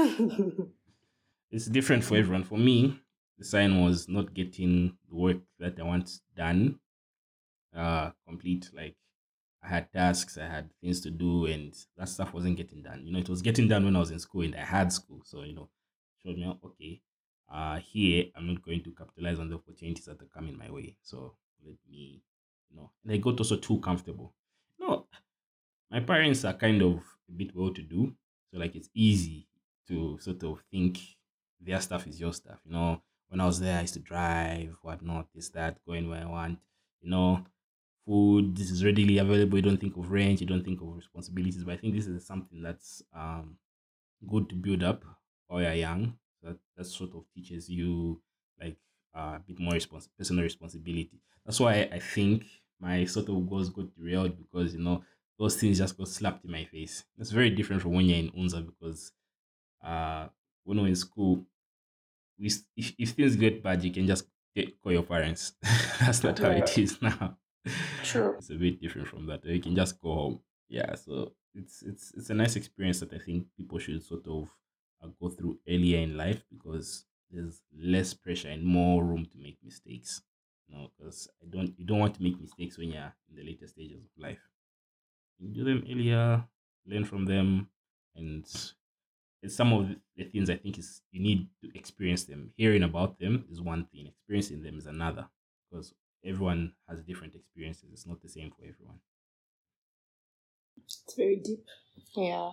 [1.52, 2.44] it's different for everyone.
[2.44, 3.00] For me,
[3.42, 6.80] the sign was not getting the work that I want done,
[7.76, 8.70] uh, complete.
[8.74, 8.98] Like
[9.64, 13.06] I had tasks, I had things to do, and that stuff wasn't getting done.
[13.06, 15.22] You know, it was getting done when I was in school and I had school.
[15.26, 15.70] So you know,
[16.24, 17.02] showed me okay,
[17.50, 20.98] uh, here I'm not going to capitalize on the opportunities that are coming my way.
[21.02, 22.24] So let me,
[22.70, 24.34] you know, and I got also too comfortable.
[24.80, 25.08] No,
[25.90, 28.16] my parents are kind of a bit well to do,
[28.52, 29.48] so like it's easy
[29.88, 31.00] to sort of think
[31.60, 32.60] their stuff is your stuff.
[32.66, 33.02] You know,
[33.32, 36.60] when I was there, I used to drive, whatnot, this, that, going where I want.
[37.02, 37.46] You know,
[38.06, 39.58] food this is readily available.
[39.58, 41.64] You don't think of rent, you don't think of responsibilities.
[41.66, 43.60] But I think this is something that's um
[44.28, 45.04] good to build up
[45.48, 46.18] while you're young.
[46.44, 48.22] That that sort of teaches you
[48.60, 48.78] like
[49.16, 51.22] uh, a bit more respons- personal responsibility.
[51.46, 52.46] That's why I think
[52.80, 55.04] my sort of goals got derailed because you know
[55.38, 57.04] those things just got slapped in my face.
[57.18, 59.14] It's very different from when you're in Unza because
[59.84, 60.30] uh
[60.64, 61.46] when we're in school,
[62.42, 64.26] we if, if things get bad, you can just
[64.84, 65.54] call your parents.
[66.00, 67.38] That's not how it is now.
[68.04, 68.36] True.
[68.38, 69.46] It's a bit different from that.
[69.46, 70.40] You can just go home.
[70.68, 74.50] Yeah, so it's it's it's a nice experience that I think people should sort of
[75.04, 79.58] uh, go through earlier in life because there's less pressure and more room to make
[79.64, 80.22] mistakes.
[80.68, 83.44] You know, because I don't you don't want to make mistakes when you're in the
[83.44, 84.42] later stages of life.
[85.40, 86.48] You do them earlier,
[86.86, 87.70] learn from them,
[88.16, 88.46] and
[89.42, 92.52] it's some of the things I think is you need to experience them.
[92.56, 95.28] Hearing about them is one thing, experiencing them is another.
[95.70, 97.90] Because everyone has different experiences.
[97.92, 99.00] It's not the same for everyone.
[100.86, 101.66] It's very deep.
[102.16, 102.52] Yeah.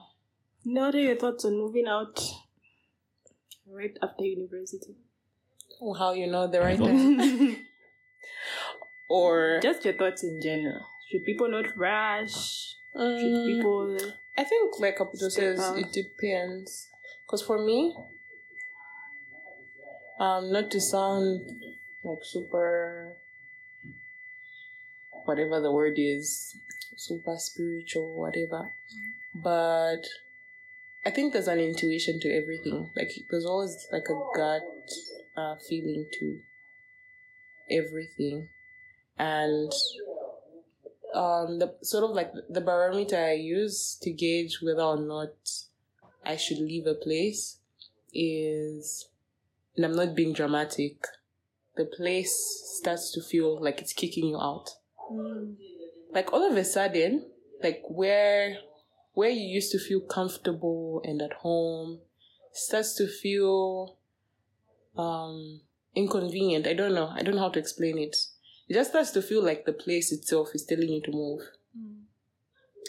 [0.64, 2.20] Now, what are your thoughts on moving out
[3.66, 4.95] right after university?
[5.80, 6.91] Well, how you know the right thoughts?
[6.93, 7.57] time?
[9.11, 10.84] Or Just your thoughts in general.
[11.11, 12.74] Should people not rush?
[12.95, 13.99] Should Mm, people?
[14.39, 16.86] I think, like Kaputo says, it depends.
[17.26, 17.97] Because for me,
[20.20, 21.61] um, not to sound
[22.05, 23.16] like super,
[25.24, 26.57] whatever the word is,
[26.97, 28.70] super spiritual, whatever,
[29.34, 30.07] but
[31.05, 32.91] I think there's an intuition to everything.
[32.95, 34.62] Like there's always like a gut
[35.36, 36.41] uh, feeling to
[37.70, 38.49] everything,
[39.18, 39.72] and
[41.14, 45.32] um, the sort of like the barometer I use to gauge whether or not
[46.24, 47.59] I should leave a place
[48.12, 49.09] is,
[49.76, 51.06] and I'm not being dramatic.
[51.76, 52.34] The place
[52.76, 54.70] starts to feel like it's kicking you out.
[56.12, 57.30] Like all of a sudden,
[57.62, 58.59] like where
[59.14, 62.00] where you used to feel comfortable and at home
[62.52, 63.96] starts to feel
[64.96, 65.61] um
[65.94, 66.66] inconvenient.
[66.66, 67.09] I don't know.
[67.09, 68.16] I don't know how to explain it.
[68.69, 71.41] It just starts to feel like the place itself is telling you to move.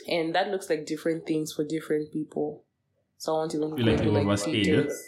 [0.07, 2.63] And that looks like different things for different people.
[3.17, 5.07] So I want to even Feel go like into, you overstayed, details.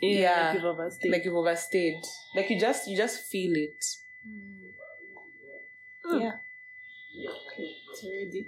[0.00, 0.46] Yeah.
[0.46, 1.12] like you've overstayed.
[1.12, 1.94] Like you've overstayed.
[2.34, 3.84] Like you just you just feel it.
[4.28, 6.20] Mm.
[6.20, 6.32] Yeah.
[7.52, 8.46] Okay, it's very deep.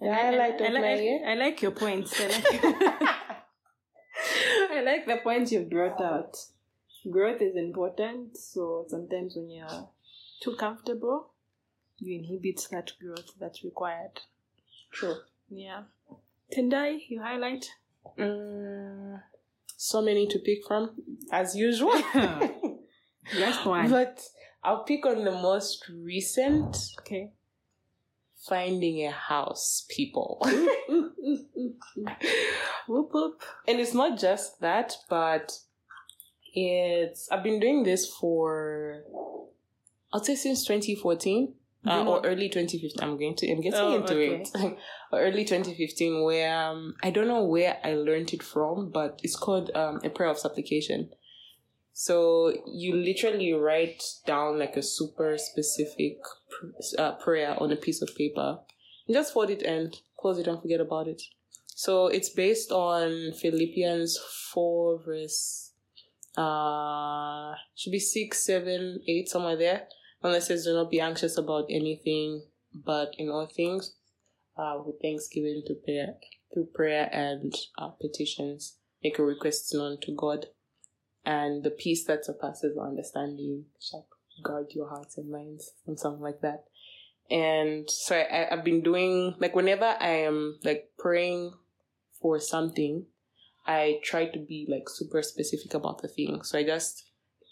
[0.00, 1.20] The highlight I, of like, my year.
[1.26, 2.20] I like your points.
[2.20, 2.44] I like,
[4.70, 6.36] I like the points you've brought out.
[7.10, 9.88] Growth is important, so sometimes when you're
[10.42, 11.30] too comfortable,
[11.98, 14.20] you inhibit that growth that's required.
[14.92, 15.16] True.
[15.48, 15.82] Yeah.
[16.52, 17.70] Tendai, you highlight?
[18.18, 19.20] Mm,
[19.76, 20.90] so many to pick from,
[21.30, 21.92] as usual.
[23.34, 23.90] Last one.
[23.90, 24.22] but
[24.64, 27.30] I'll pick on the most recent okay.
[28.48, 30.40] finding a house, people.
[32.88, 33.42] Whoop whoop.
[33.66, 35.58] and it's not just that, but
[36.66, 39.02] it's I've been doing this for
[40.12, 41.54] I'll say since 2014
[41.86, 43.02] uh, or early 2015.
[43.02, 44.42] I'm going to I'm getting Oh, into okay.
[44.42, 44.48] it.
[45.12, 49.36] or early 2015, where um, I don't know where I learned it from, but it's
[49.36, 51.10] called um, a prayer of supplication.
[51.92, 58.02] So you literally write down like a super specific pr- uh, prayer on a piece
[58.02, 58.58] of paper.
[59.06, 61.22] You just fold it and close it and forget about it.
[61.74, 64.18] So it's based on Philippians
[64.52, 65.67] 4 verse
[66.38, 69.88] uh should be six, seven, eight, somewhere there.
[70.22, 73.94] And it says do not be anxious about anything, but in all things,
[74.56, 76.14] uh with thanksgiving to prayer
[76.52, 80.46] through prayer and uh, petitions, make your requests known to God.
[81.24, 84.06] And the peace that surpasses understanding shall
[84.42, 86.64] guard your hearts and minds and something like that.
[87.30, 91.52] And so I, I've been doing like whenever I am like praying
[92.20, 93.04] for something,
[93.68, 96.42] I try to be like super specific about the thing.
[96.42, 97.04] So I just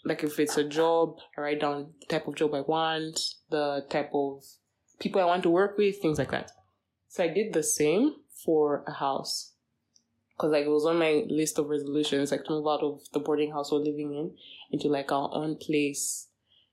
[0.03, 3.19] like if it's a job, I write down the type of job I want,
[3.51, 4.43] the type of
[4.99, 6.51] people I want to work with, things like that.
[7.07, 9.53] So I did the same for a house.
[10.39, 13.19] Cause like it was on my list of resolutions, like to move out of the
[13.19, 14.35] boarding house we're living in
[14.71, 16.27] into like our own place.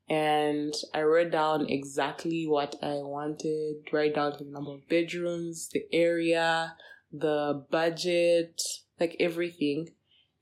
[0.09, 5.85] And I wrote down exactly what I wanted, write down the number of bedrooms, the
[5.93, 6.77] area,
[7.11, 8.61] the budget,
[9.01, 9.89] like everything.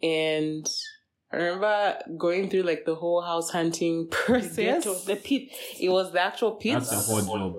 [0.02, 0.66] And
[1.32, 4.56] I remember going through like the whole house hunting process.
[4.56, 5.48] Ghetto, the pit.
[5.80, 6.74] It was the actual pit.
[6.74, 7.56] That's a hard job.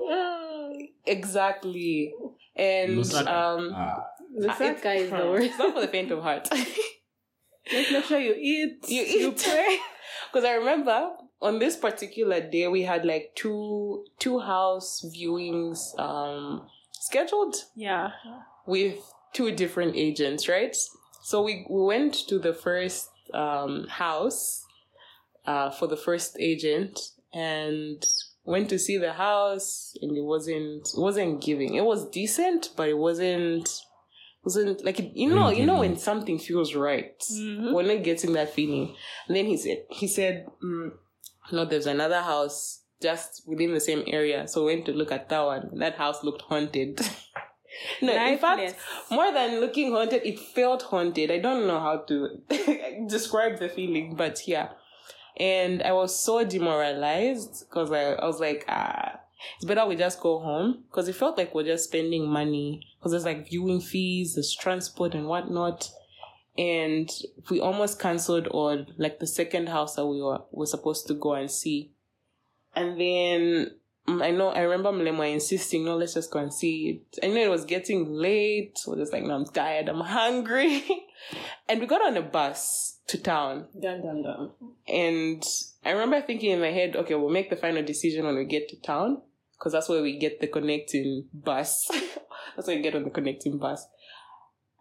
[1.05, 2.13] Exactly.
[2.55, 3.27] And Lusaka.
[3.27, 4.03] um Ah,
[4.39, 5.59] Lusaka is the It's worst.
[5.59, 6.49] not for the faint of heart.
[7.71, 8.89] Let's make sure you eat.
[8.89, 9.79] you eat You pray.
[10.31, 16.67] because I remember on this particular day we had like two two house viewings um
[16.91, 18.11] scheduled Yeah.
[18.65, 18.99] with
[19.34, 20.75] two different agents, right?
[21.21, 24.65] So we, we went to the first um, house
[25.45, 26.99] uh, for the first agent
[27.34, 28.05] and
[28.45, 31.75] went to see the house and it wasn't it wasn't giving.
[31.75, 33.69] It was decent, but it wasn't
[34.43, 37.17] wasn't like you know you know when something feels right.
[37.31, 37.73] Mhm.
[37.73, 38.93] We're not getting that feeling.
[39.27, 40.91] And then he said he said mm,
[41.51, 44.47] no, there's another house just within the same area.
[44.47, 45.77] So we went to look at that one.
[45.79, 46.99] That house looked haunted.
[48.01, 48.76] no, in fact,
[49.09, 51.32] more than looking haunted, it felt haunted.
[51.32, 52.41] I don't know how to
[53.07, 54.69] describe the feeling, but yeah.
[55.38, 59.19] And I was so demoralized because I, I was like, ah,
[59.55, 63.11] it's better we just go home because it felt like we're just spending money because
[63.11, 65.89] there's like viewing fees, there's transport and whatnot.
[66.57, 67.09] And
[67.49, 71.34] we almost cancelled on like the second house that we were, were supposed to go
[71.34, 71.91] and see.
[72.76, 73.71] And then
[74.08, 77.20] Mm, I know I remember Mulemwa insisting, no, let's just go and see it.
[77.24, 78.78] I know it was getting late.
[78.78, 80.84] So just like, no, I'm tired, I'm hungry.
[81.70, 83.68] and we got on a bus to town.
[83.80, 84.51] Dun, dun, dun.
[84.88, 85.43] And
[85.86, 88.68] I remember thinking in my head, okay, we'll make the final decision when we get
[88.70, 89.22] to town.
[89.58, 91.89] Because that's where we get the connecting bus.
[92.56, 93.88] that's where we get on the connecting bus.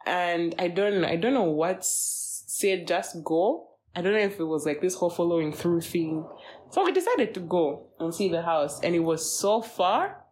[0.05, 3.69] And I don't I don't know what said just go.
[3.95, 6.27] I don't know if it was like this whole following through thing.
[6.73, 8.81] So we decided to go and see the house.
[8.81, 10.25] And it was so far.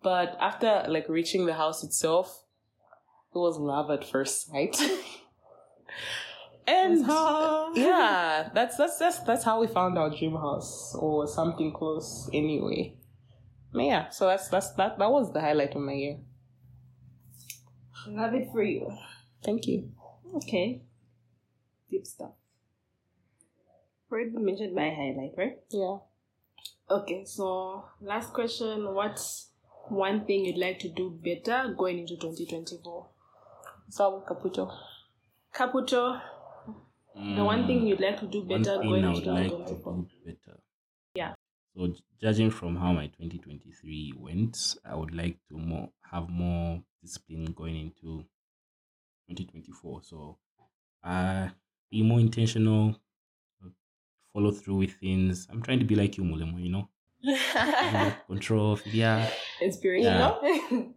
[0.00, 2.44] But after like reaching the house itself,
[3.34, 4.80] it was love at first sight.
[6.68, 7.00] and
[7.76, 12.94] yeah, that's that's that's that's how we found our dream house or something close anyway.
[13.72, 16.18] But yeah, so that's that's that that was the highlight of my year.
[18.06, 18.88] Love it for you.
[19.44, 19.90] Thank you.
[20.36, 20.82] Okay.
[21.90, 22.39] Deep stuff.
[24.10, 25.58] Already mentioned my highlight, right?
[25.70, 25.98] Yeah.
[26.90, 28.92] Okay, so last question.
[28.94, 29.50] What's
[29.88, 33.06] one thing you'd like to do better going into 2024?
[33.88, 34.70] So, Kaputo.
[35.54, 36.20] Kaputo,
[37.14, 39.50] the one thing you'd like to do One better thing going I into would like
[39.50, 39.94] to 2024?
[39.94, 40.60] do better.
[41.14, 41.34] Yeah.
[41.76, 47.52] So judging from how my 2023 went, I would like to more have more discipline
[47.52, 48.24] going into
[49.28, 50.02] 2024.
[50.02, 50.38] So,
[51.04, 51.48] uh,
[51.90, 52.96] be more intentional,
[54.32, 55.46] follow through with things.
[55.50, 56.62] I'm trying to be like you, Mulemwa.
[56.62, 56.88] You know,
[58.26, 58.78] control.
[58.86, 59.28] Yeah,
[59.60, 60.40] Inspirational?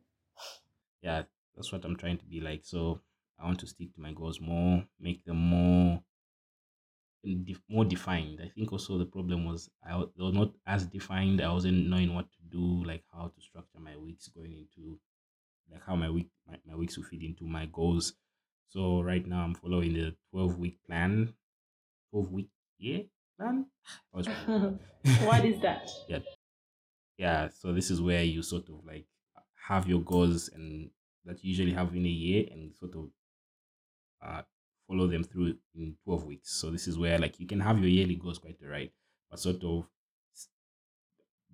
[1.02, 1.24] yeah,
[1.56, 2.62] that's what I'm trying to be like.
[2.64, 3.00] So
[3.40, 6.04] I want to stick to my goals more, make them more
[7.70, 8.42] more defined.
[8.44, 11.42] I think also the problem was I wa- they were not as defined.
[11.42, 15.00] I wasn't knowing what to do, like how to structure my weeks going into
[15.72, 18.14] like how my week my, my weeks will fit into my goals.
[18.70, 21.34] So right now I'm following the 12 week plan,
[22.12, 23.04] 12 week year
[24.12, 24.28] was
[25.24, 25.90] what is that?
[26.08, 26.20] yeah.
[27.18, 27.50] Yeah.
[27.50, 29.06] so this is where you sort of like
[29.68, 30.90] have your goals and
[31.26, 33.10] that you usually have in a year and sort of
[34.22, 34.42] uh
[34.88, 36.52] follow them through in 12 weeks.
[36.54, 38.92] So this is where like you can have your yearly goals quite right
[39.30, 39.88] but sort of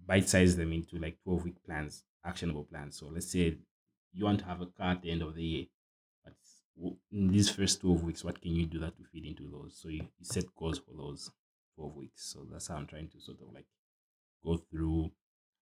[0.05, 2.97] bite size them into like 12 week plans actionable plans.
[2.97, 3.57] So let's say
[4.13, 5.65] you want to have a car at the end of the year
[6.23, 6.33] but
[7.11, 9.77] in these first 12 weeks what can you do that to fit into those?
[9.81, 11.31] So you, you set goals for those
[11.79, 13.67] 12 weeks so that's how i'm trying to sort of like
[14.43, 15.11] go through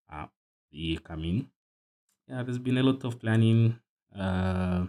[0.10, 0.28] uh,
[0.72, 1.52] the year coming.
[2.28, 3.80] Yeah, there's been a lot of planning.
[4.16, 4.88] Uh,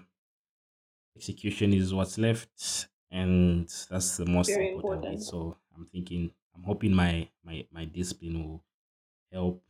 [1.16, 5.04] execution is what's left, and that's the most Very important.
[5.04, 5.20] important.
[5.20, 8.64] So I'm thinking, I'm hoping my my my discipline will
[9.32, 9.64] help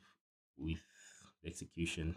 [0.58, 0.80] with
[1.42, 2.16] the execution.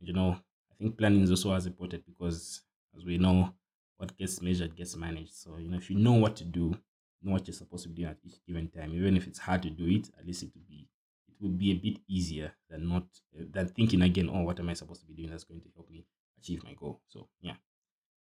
[0.00, 0.32] You know,
[0.72, 2.62] I think planning is also as important because,
[2.96, 3.54] as we know,
[3.98, 5.34] what gets measured gets managed.
[5.34, 6.74] So you know, if you know what to do,
[7.22, 9.62] know what you're supposed to be doing at each given time, even if it's hard
[9.62, 10.88] to do it, at least it will be
[11.28, 13.04] it will be a bit easier than not
[13.38, 14.30] uh, than thinking again.
[14.32, 16.06] Oh, what am I supposed to be doing that's going to help me
[16.38, 17.00] achieve my goal?
[17.08, 17.56] So yeah,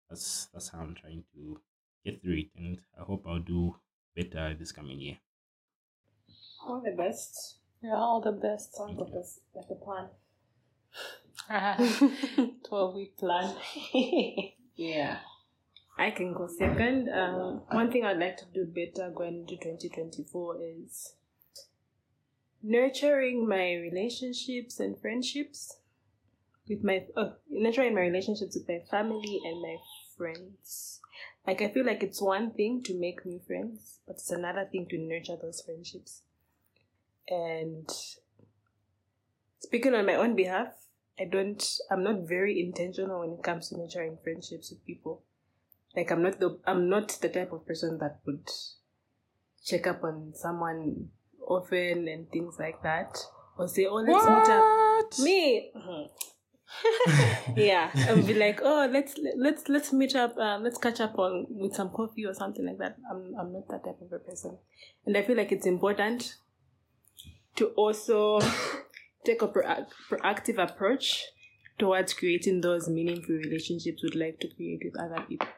[0.09, 1.61] that's that's how I'm trying to
[2.05, 3.76] get through it, and I hope I'll do
[4.16, 5.18] better this coming year.
[6.62, 7.59] All the best.
[7.82, 8.74] Yeah, all the best.
[8.74, 10.11] Sounds like a, s- like a plan.
[12.68, 13.57] 12 week plan.
[14.76, 15.18] Yeah.
[16.01, 17.11] I can go second.
[17.11, 21.12] Um, one thing I'd like to do better going into 2024 is
[22.62, 25.76] nurturing my relationships and friendships
[26.66, 29.76] with my uh, nurturing my relationships with my family and my
[30.16, 31.01] friends.
[31.46, 34.86] Like I feel like it's one thing to make new friends, but it's another thing
[34.88, 36.22] to nurture those friendships.
[37.28, 37.90] And
[39.59, 40.68] speaking on my own behalf,
[41.18, 45.24] I don't I'm not very intentional when it comes to nurturing friendships with people.
[45.97, 48.49] Like I'm not the I'm not the type of person that would
[49.64, 51.09] check up on someone
[51.47, 53.18] often and things like that.
[53.59, 55.24] Or say, Oh let's meet up.
[55.24, 55.72] Me
[57.57, 57.91] Yeah.
[58.09, 61.74] And be like, Oh let's let's let's meet up, um, let's catch up on with
[61.74, 62.97] some coffee or something like that.
[63.11, 64.59] I'm I'm not that type of a person.
[65.05, 66.36] And I feel like it's important
[67.57, 68.41] to also
[69.24, 71.24] take a proac- proactive approach
[71.78, 75.49] towards creating those meaningful relationships we'd like to create with other people.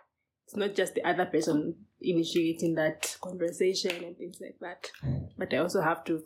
[0.53, 4.91] It's not just the other person initiating that conversation and things like that,
[5.39, 6.23] but I also have to,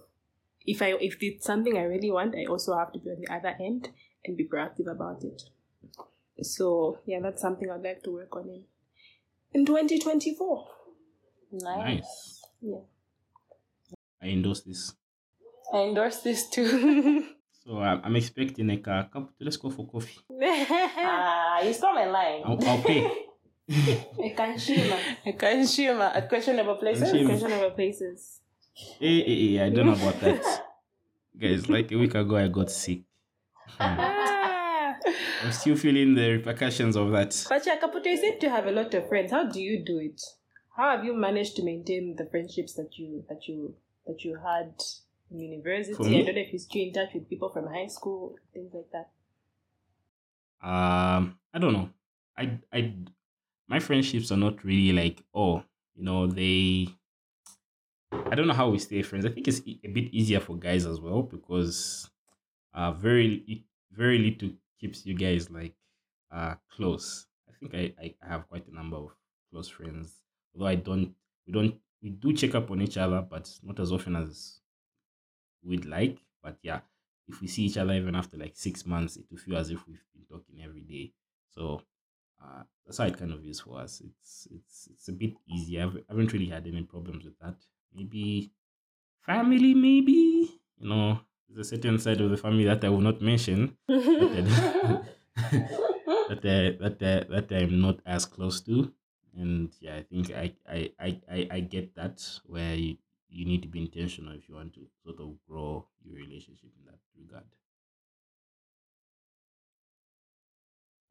[0.67, 3.33] if I if it's something I really want, I also have to be on the
[3.33, 3.89] other end
[4.25, 5.43] and be proactive about it.
[6.43, 8.65] So yeah, that's something I'd like to work on in
[9.53, 10.67] in 2024.
[11.53, 12.41] Nice.
[12.61, 12.79] Yeah.
[14.21, 14.93] I endorse this.
[15.73, 17.27] I endorse this too.
[17.67, 19.31] So I'm, I'm expecting like a couple.
[19.41, 20.21] Let's go for coffee.
[20.41, 22.43] Ah, you stole my line.
[22.45, 23.11] I'll, I'll pay.
[23.71, 27.11] I can share I can share my at questionable places.
[27.11, 27.27] Shame.
[27.27, 28.41] questionable places.
[28.73, 30.65] hey, hey, hey, I don't know about that.
[31.39, 33.03] Guys, like a week ago, I got sick.
[33.67, 33.83] Hmm.
[33.83, 34.97] Ah.
[35.43, 37.47] I'm still feeling the repercussions of that.
[37.49, 39.33] But yeah, Kaputo, you seem to have a lot of friends.
[39.33, 40.23] How do you do it?
[40.77, 43.75] How have you managed to maintain the friendships that you that you
[44.07, 44.75] that you had
[45.31, 45.95] in university?
[45.95, 48.73] For I don't know if you're still in touch with people from high school, things
[48.73, 49.09] like that.
[50.67, 51.91] Um, I don't know.
[52.37, 52.95] I, I,
[53.69, 55.65] my friendships are not really like, oh,
[55.95, 56.89] you know, they.
[58.13, 59.27] I don't know how we stay friends.
[59.27, 62.09] I think it's a bit easier for guys as well because,
[62.73, 64.51] uh, very, very little
[64.81, 65.75] keeps you guys like,
[66.31, 67.27] uh, close.
[67.49, 69.11] I think I, I have quite a number of
[69.51, 70.23] close friends.
[70.55, 71.15] Although I don't,
[71.47, 74.61] we don't, we do check up on each other, but not as often as
[75.63, 76.19] we'd like.
[76.43, 76.81] But yeah,
[77.29, 79.87] if we see each other even after like six months, it will feel as if
[79.87, 81.13] we've been talking every day.
[81.51, 81.83] So
[82.43, 84.03] uh, that's how it kind of is for us.
[84.05, 85.85] It's it's it's a bit easier.
[85.85, 87.57] I've, I haven't really had any problems with that.
[87.95, 88.53] Maybe
[89.25, 93.21] family, maybe you know, there's a certain side of the family that I will not
[93.21, 95.03] mention that
[95.37, 95.43] I,
[96.29, 98.93] that I, that I, that I'm not as close to,
[99.37, 102.97] and yeah, I think I I I I, get that where you,
[103.29, 106.85] you need to be intentional if you want to sort of grow your relationship in
[106.87, 107.45] that regard.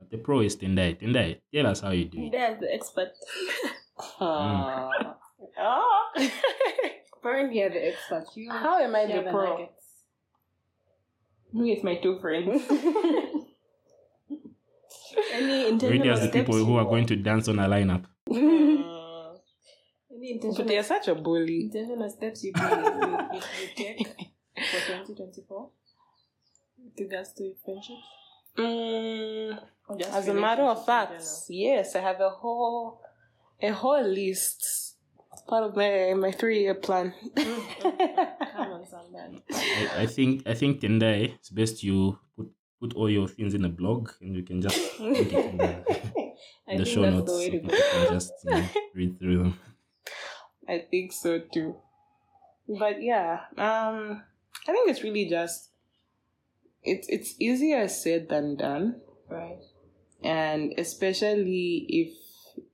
[0.06, 1.00] But the pro is Tendai.
[1.00, 2.32] Tendai, tell us how you do it.
[2.32, 3.12] There's the expert.
[4.20, 4.90] Ah.
[5.58, 6.12] Ah.
[7.18, 8.26] Apparently, you're the expert.
[8.36, 9.50] You How am I you the have pro?
[9.58, 9.84] nuggets.
[11.54, 12.64] Me with my two friends.
[15.32, 18.04] Any intentional Already as the people who are going to dance on a lineup.
[18.30, 19.38] Mm.
[20.12, 21.62] Any but intentional, they're such a bully.
[21.62, 25.70] intentional steps you, do, you, you, you take for 2024
[26.84, 27.96] with regards to friendship?
[28.58, 29.60] Mm, Or
[30.00, 33.02] just as a matter of relationships in fact, yes, I have a whole
[33.62, 34.96] a whole list.
[35.34, 37.14] It's part of my my three year plan.
[37.36, 39.44] Come on, somebody.
[39.54, 43.64] I, I think I think Tendai, it's best you put put all your things in
[43.66, 45.86] a blog and you can just put it in the,
[46.68, 47.32] I in the think show that's notes.
[47.32, 47.92] the way to so go.
[47.92, 48.66] can just you know,
[48.96, 49.60] read through them.
[50.68, 51.76] I think so too.
[52.68, 54.24] But yeah, um,
[54.68, 55.70] I think it's really just
[56.84, 59.60] it's it's easier said than done, Right.
[60.26, 62.14] And especially if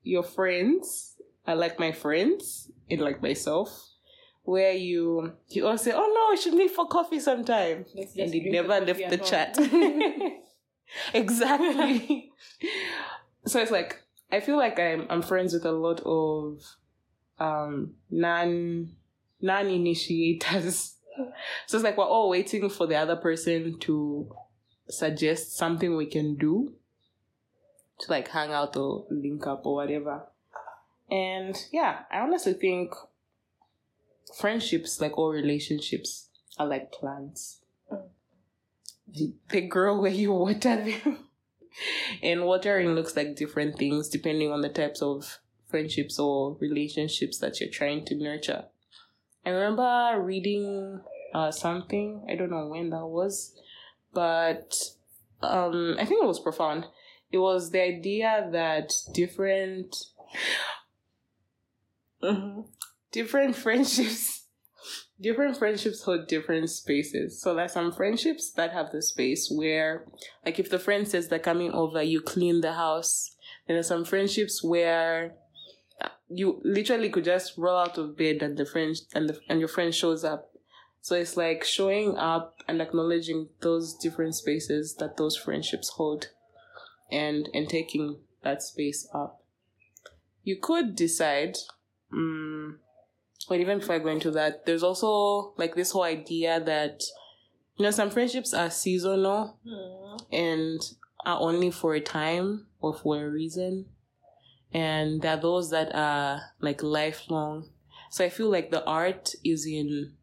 [0.03, 3.89] your friends are like my friends and like myself,
[4.43, 8.33] where you you all say, "Oh no, we should meet for coffee sometime," Let's and
[8.33, 9.57] you never the left the at chat.
[11.13, 12.31] exactly.
[13.45, 16.63] so it's like I feel like I'm I'm friends with a lot of
[17.39, 18.89] um non
[19.41, 20.95] non initiators.
[21.67, 24.33] So it's like we're all waiting for the other person to
[24.87, 26.73] suggest something we can do
[28.01, 30.23] to like hang out or link up or whatever.
[31.09, 32.93] And yeah, I honestly think
[34.37, 37.59] friendships, like all relationships, are like plants.
[39.49, 41.17] They- grow where you water them.
[42.23, 47.59] and watering looks like different things depending on the types of friendships or relationships that
[47.59, 48.65] you're trying to nurture.
[49.45, 51.01] I remember reading
[51.33, 53.53] uh, something, I don't know when that was,
[54.13, 54.75] but
[55.41, 56.85] um, I think it was profound.
[57.31, 59.95] It was the idea that different
[62.23, 62.61] Mm-hmm.
[63.11, 64.45] different friendships
[65.21, 67.41] different friendships hold different spaces.
[67.41, 70.05] So there's some friendships that have the space where
[70.45, 73.35] like if the friend says they're coming over you clean the house.
[73.67, 75.33] Then there's some friendships where
[76.29, 79.67] you literally could just roll out of bed and the friend and the, and your
[79.67, 80.51] friend shows up.
[81.01, 86.29] So it's like showing up and acknowledging those different spaces that those friendships hold
[87.11, 89.43] and and taking that space up.
[90.43, 91.57] You could decide
[92.13, 92.75] mm,
[93.47, 97.03] but even before I go into that, there's also like this whole idea that
[97.75, 99.57] you know some friendships are seasonal
[100.31, 100.81] and
[101.25, 103.85] are only for a time or for a reason,
[104.73, 107.69] and there are those that are like lifelong.
[108.09, 110.13] So I feel like the art is in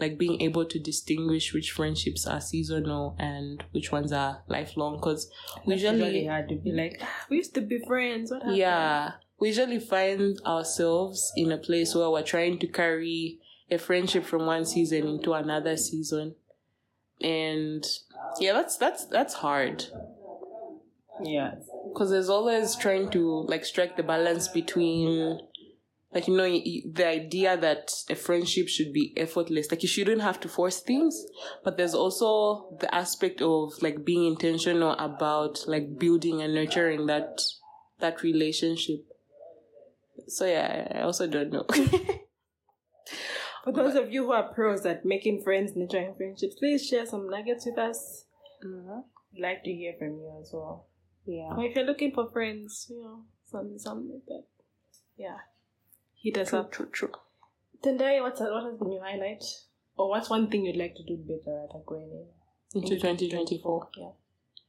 [0.00, 5.30] like being able to distinguish which friendships are seasonal and which ones are lifelong because
[5.66, 8.30] we Usually hard to be like, "Ah, we used to be friends.
[8.30, 8.56] What happened?
[8.58, 13.38] yeah, we usually find ourselves in a place where we're trying to carry
[13.70, 16.34] a friendship from one season into another season,
[17.20, 17.84] and
[18.40, 19.84] yeah, that's that's that's hard
[21.22, 21.54] Yeah.
[21.88, 25.40] because there's always trying to like strike the balance between
[26.14, 26.48] like you know
[26.92, 31.24] the idea that a friendship should be effortless like you shouldn't have to force things
[31.64, 37.40] but there's also the aspect of like being intentional about like building and nurturing that
[37.98, 39.04] that relationship
[40.28, 41.66] so yeah i also don't know
[43.64, 47.30] For those of you who are pros at making friends, nurturing friendships, please share some
[47.30, 48.26] nuggets with us.
[48.62, 48.98] Mm-hmm.
[49.36, 50.86] I'd like to hear from you as well.
[51.24, 54.44] yeah Or if you're looking for friends, you know, something, something like that.
[55.16, 55.38] Yeah.
[56.24, 56.72] Hit us true up.
[56.72, 57.12] true true
[57.84, 59.44] Tendai, what's what has been your highlight?
[59.96, 62.26] Or what's one thing you'd like to do better at a going in?
[62.82, 64.08] into 2024 Yeah.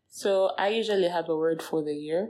[0.07, 2.29] so i usually have a word for the year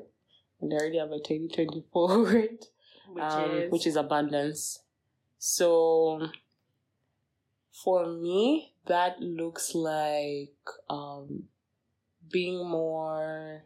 [0.62, 2.66] and i already have a 2024 word
[3.10, 4.80] Which um, is which is abundance.
[5.38, 6.30] So
[7.84, 10.56] for me, that looks like
[10.90, 11.44] um,
[12.32, 13.66] being more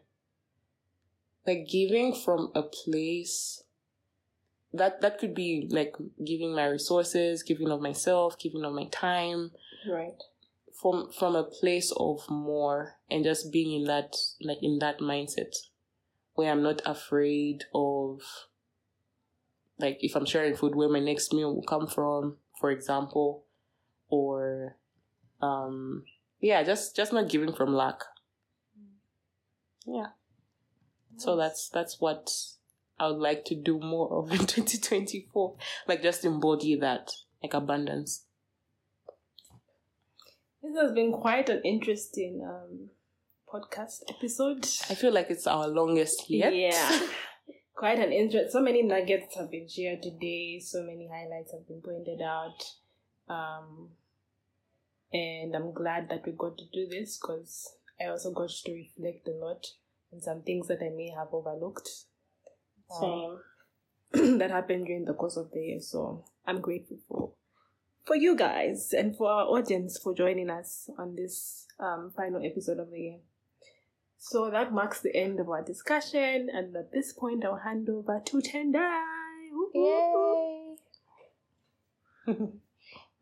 [1.46, 3.62] like giving from a place
[4.72, 5.94] that that could be like
[6.24, 9.50] giving my resources, giving of myself, giving of my time
[9.88, 10.22] right.
[10.80, 15.56] from from a place of more and just being in that like in that mindset
[16.34, 18.20] where I'm not afraid of
[19.78, 23.44] like if I'm sharing food where my next meal will come from, for example,
[24.08, 24.76] or
[25.42, 26.04] um
[26.40, 28.02] yeah, just just not giving from lack.
[29.84, 30.08] Yeah.
[31.16, 32.30] So that's that's what
[33.00, 35.56] I would like to do more of in 2024.
[35.88, 37.10] Like just embody that,
[37.42, 38.26] like abundance.
[40.62, 42.90] This has been quite an interesting um,
[43.52, 44.66] podcast episode.
[44.90, 46.54] I feel like it's our longest yet.
[46.54, 47.00] Yeah.
[47.74, 48.52] quite an interest.
[48.52, 50.60] So many nuggets have been shared today.
[50.60, 52.62] So many highlights have been pointed out.
[53.26, 53.88] Um,
[55.10, 59.26] and I'm glad that we got to do this because I also got to reflect
[59.26, 59.66] a lot
[60.12, 61.88] on some things that I may have overlooked.
[63.00, 63.40] Um,
[64.38, 65.80] that happened during the course of the year.
[65.80, 67.32] So I'm grateful for
[68.04, 72.78] for you guys and for our audience for joining us on this um, final episode
[72.78, 73.18] of the year.
[74.18, 78.20] So that marks the end of our discussion, and at this point, I'll hand over
[78.22, 79.00] to Tendai.
[79.74, 80.74] Yay!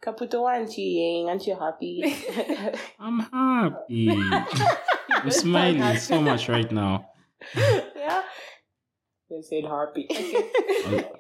[0.03, 2.03] Kaputo Wanchi, aren't you happy?
[2.99, 4.11] I'm happy.
[5.11, 7.11] I'm smiling so much right now.
[9.31, 9.37] Yeah.
[9.37, 10.09] They said happy.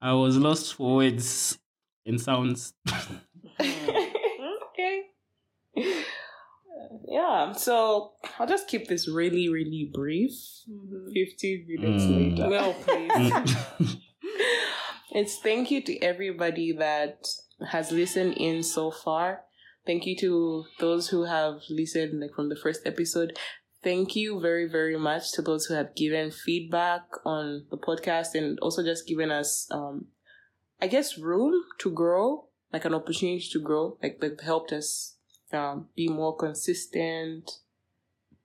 [0.00, 1.58] I was lost for words
[2.06, 2.74] and sounds.
[3.60, 5.02] okay.
[7.08, 10.32] Yeah, so I'll just keep this really, really brief.
[10.68, 11.12] Mhm.
[11.12, 12.16] 15 minutes Mm.
[12.38, 12.48] later.
[12.50, 13.12] Well, please.
[13.12, 14.00] Mm.
[15.12, 17.26] It's thank you to everybody that
[17.70, 19.44] has listened in so far.
[19.86, 23.38] Thank you to those who have listened like from the first episode.
[23.84, 28.58] Thank you very, very much to those who have given feedback on the podcast and
[28.60, 30.06] also just given us um
[30.80, 35.16] I guess room to grow, like an opportunity to grow, like that helped us
[35.52, 37.50] um be more consistent.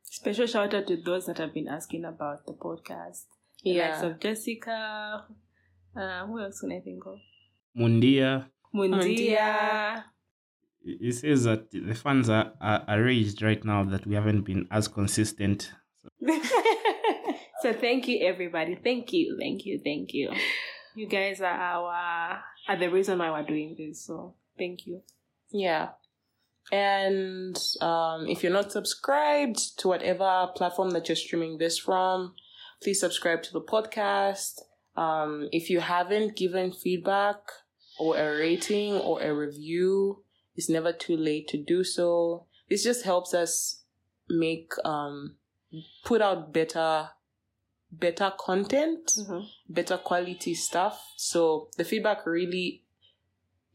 [0.03, 3.25] Special shout out to those that have been asking about the podcast.
[3.63, 4.05] The likes Yeah.
[4.07, 5.25] of Jessica.
[5.95, 7.17] Uh, who else can I think of?
[7.77, 8.47] Mundia.
[8.75, 10.03] Mundia.
[10.83, 14.67] It says that the fans are, are, are raised right now that we haven't been
[14.71, 15.71] as consistent.
[17.61, 18.75] so thank you everybody.
[18.81, 20.31] Thank you, thank you, thank you.
[20.95, 24.05] You guys are our are the reason why we're doing this.
[24.05, 25.01] So thank you.
[25.51, 25.89] Yeah.
[26.71, 32.35] And um, if you're not subscribed to whatever platform that you're streaming this from,
[32.81, 34.61] please subscribe to the podcast.
[34.95, 37.37] Um, if you haven't given feedback
[37.99, 40.23] or a rating or a review,
[40.59, 42.45] it's never too late to do so.
[42.69, 43.83] This just helps us
[44.27, 45.35] make um,
[46.03, 47.11] put out better
[47.91, 49.09] better content
[49.69, 51.01] better quality stuff.
[51.15, 52.83] So the feedback really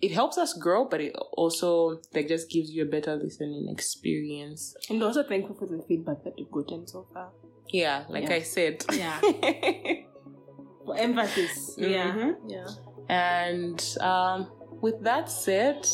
[0.03, 4.77] it helps us grow, but it also like just gives you a better listening experience.
[4.91, 7.31] And also thankful for the feedback that you've gotten so far.
[7.73, 8.35] Yeah, like Yeah.
[8.35, 8.85] I said.
[8.93, 9.21] Yeah.
[10.85, 11.77] For emphasis.
[11.79, 12.13] Yeah.
[12.13, 12.35] Mhm.
[12.47, 12.69] Yeah.
[13.09, 14.49] and um,
[14.83, 15.87] with that said,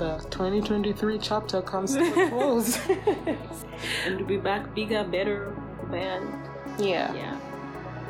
[0.00, 2.80] the 2023 chapter comes to a close.
[4.06, 5.54] and to be back bigger, better,
[5.90, 6.42] than
[6.78, 7.12] yeah.
[7.12, 7.38] yeah.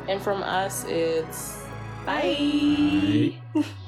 [0.07, 1.61] And from us, it's
[2.05, 3.35] Bye.
[3.53, 3.63] Bye.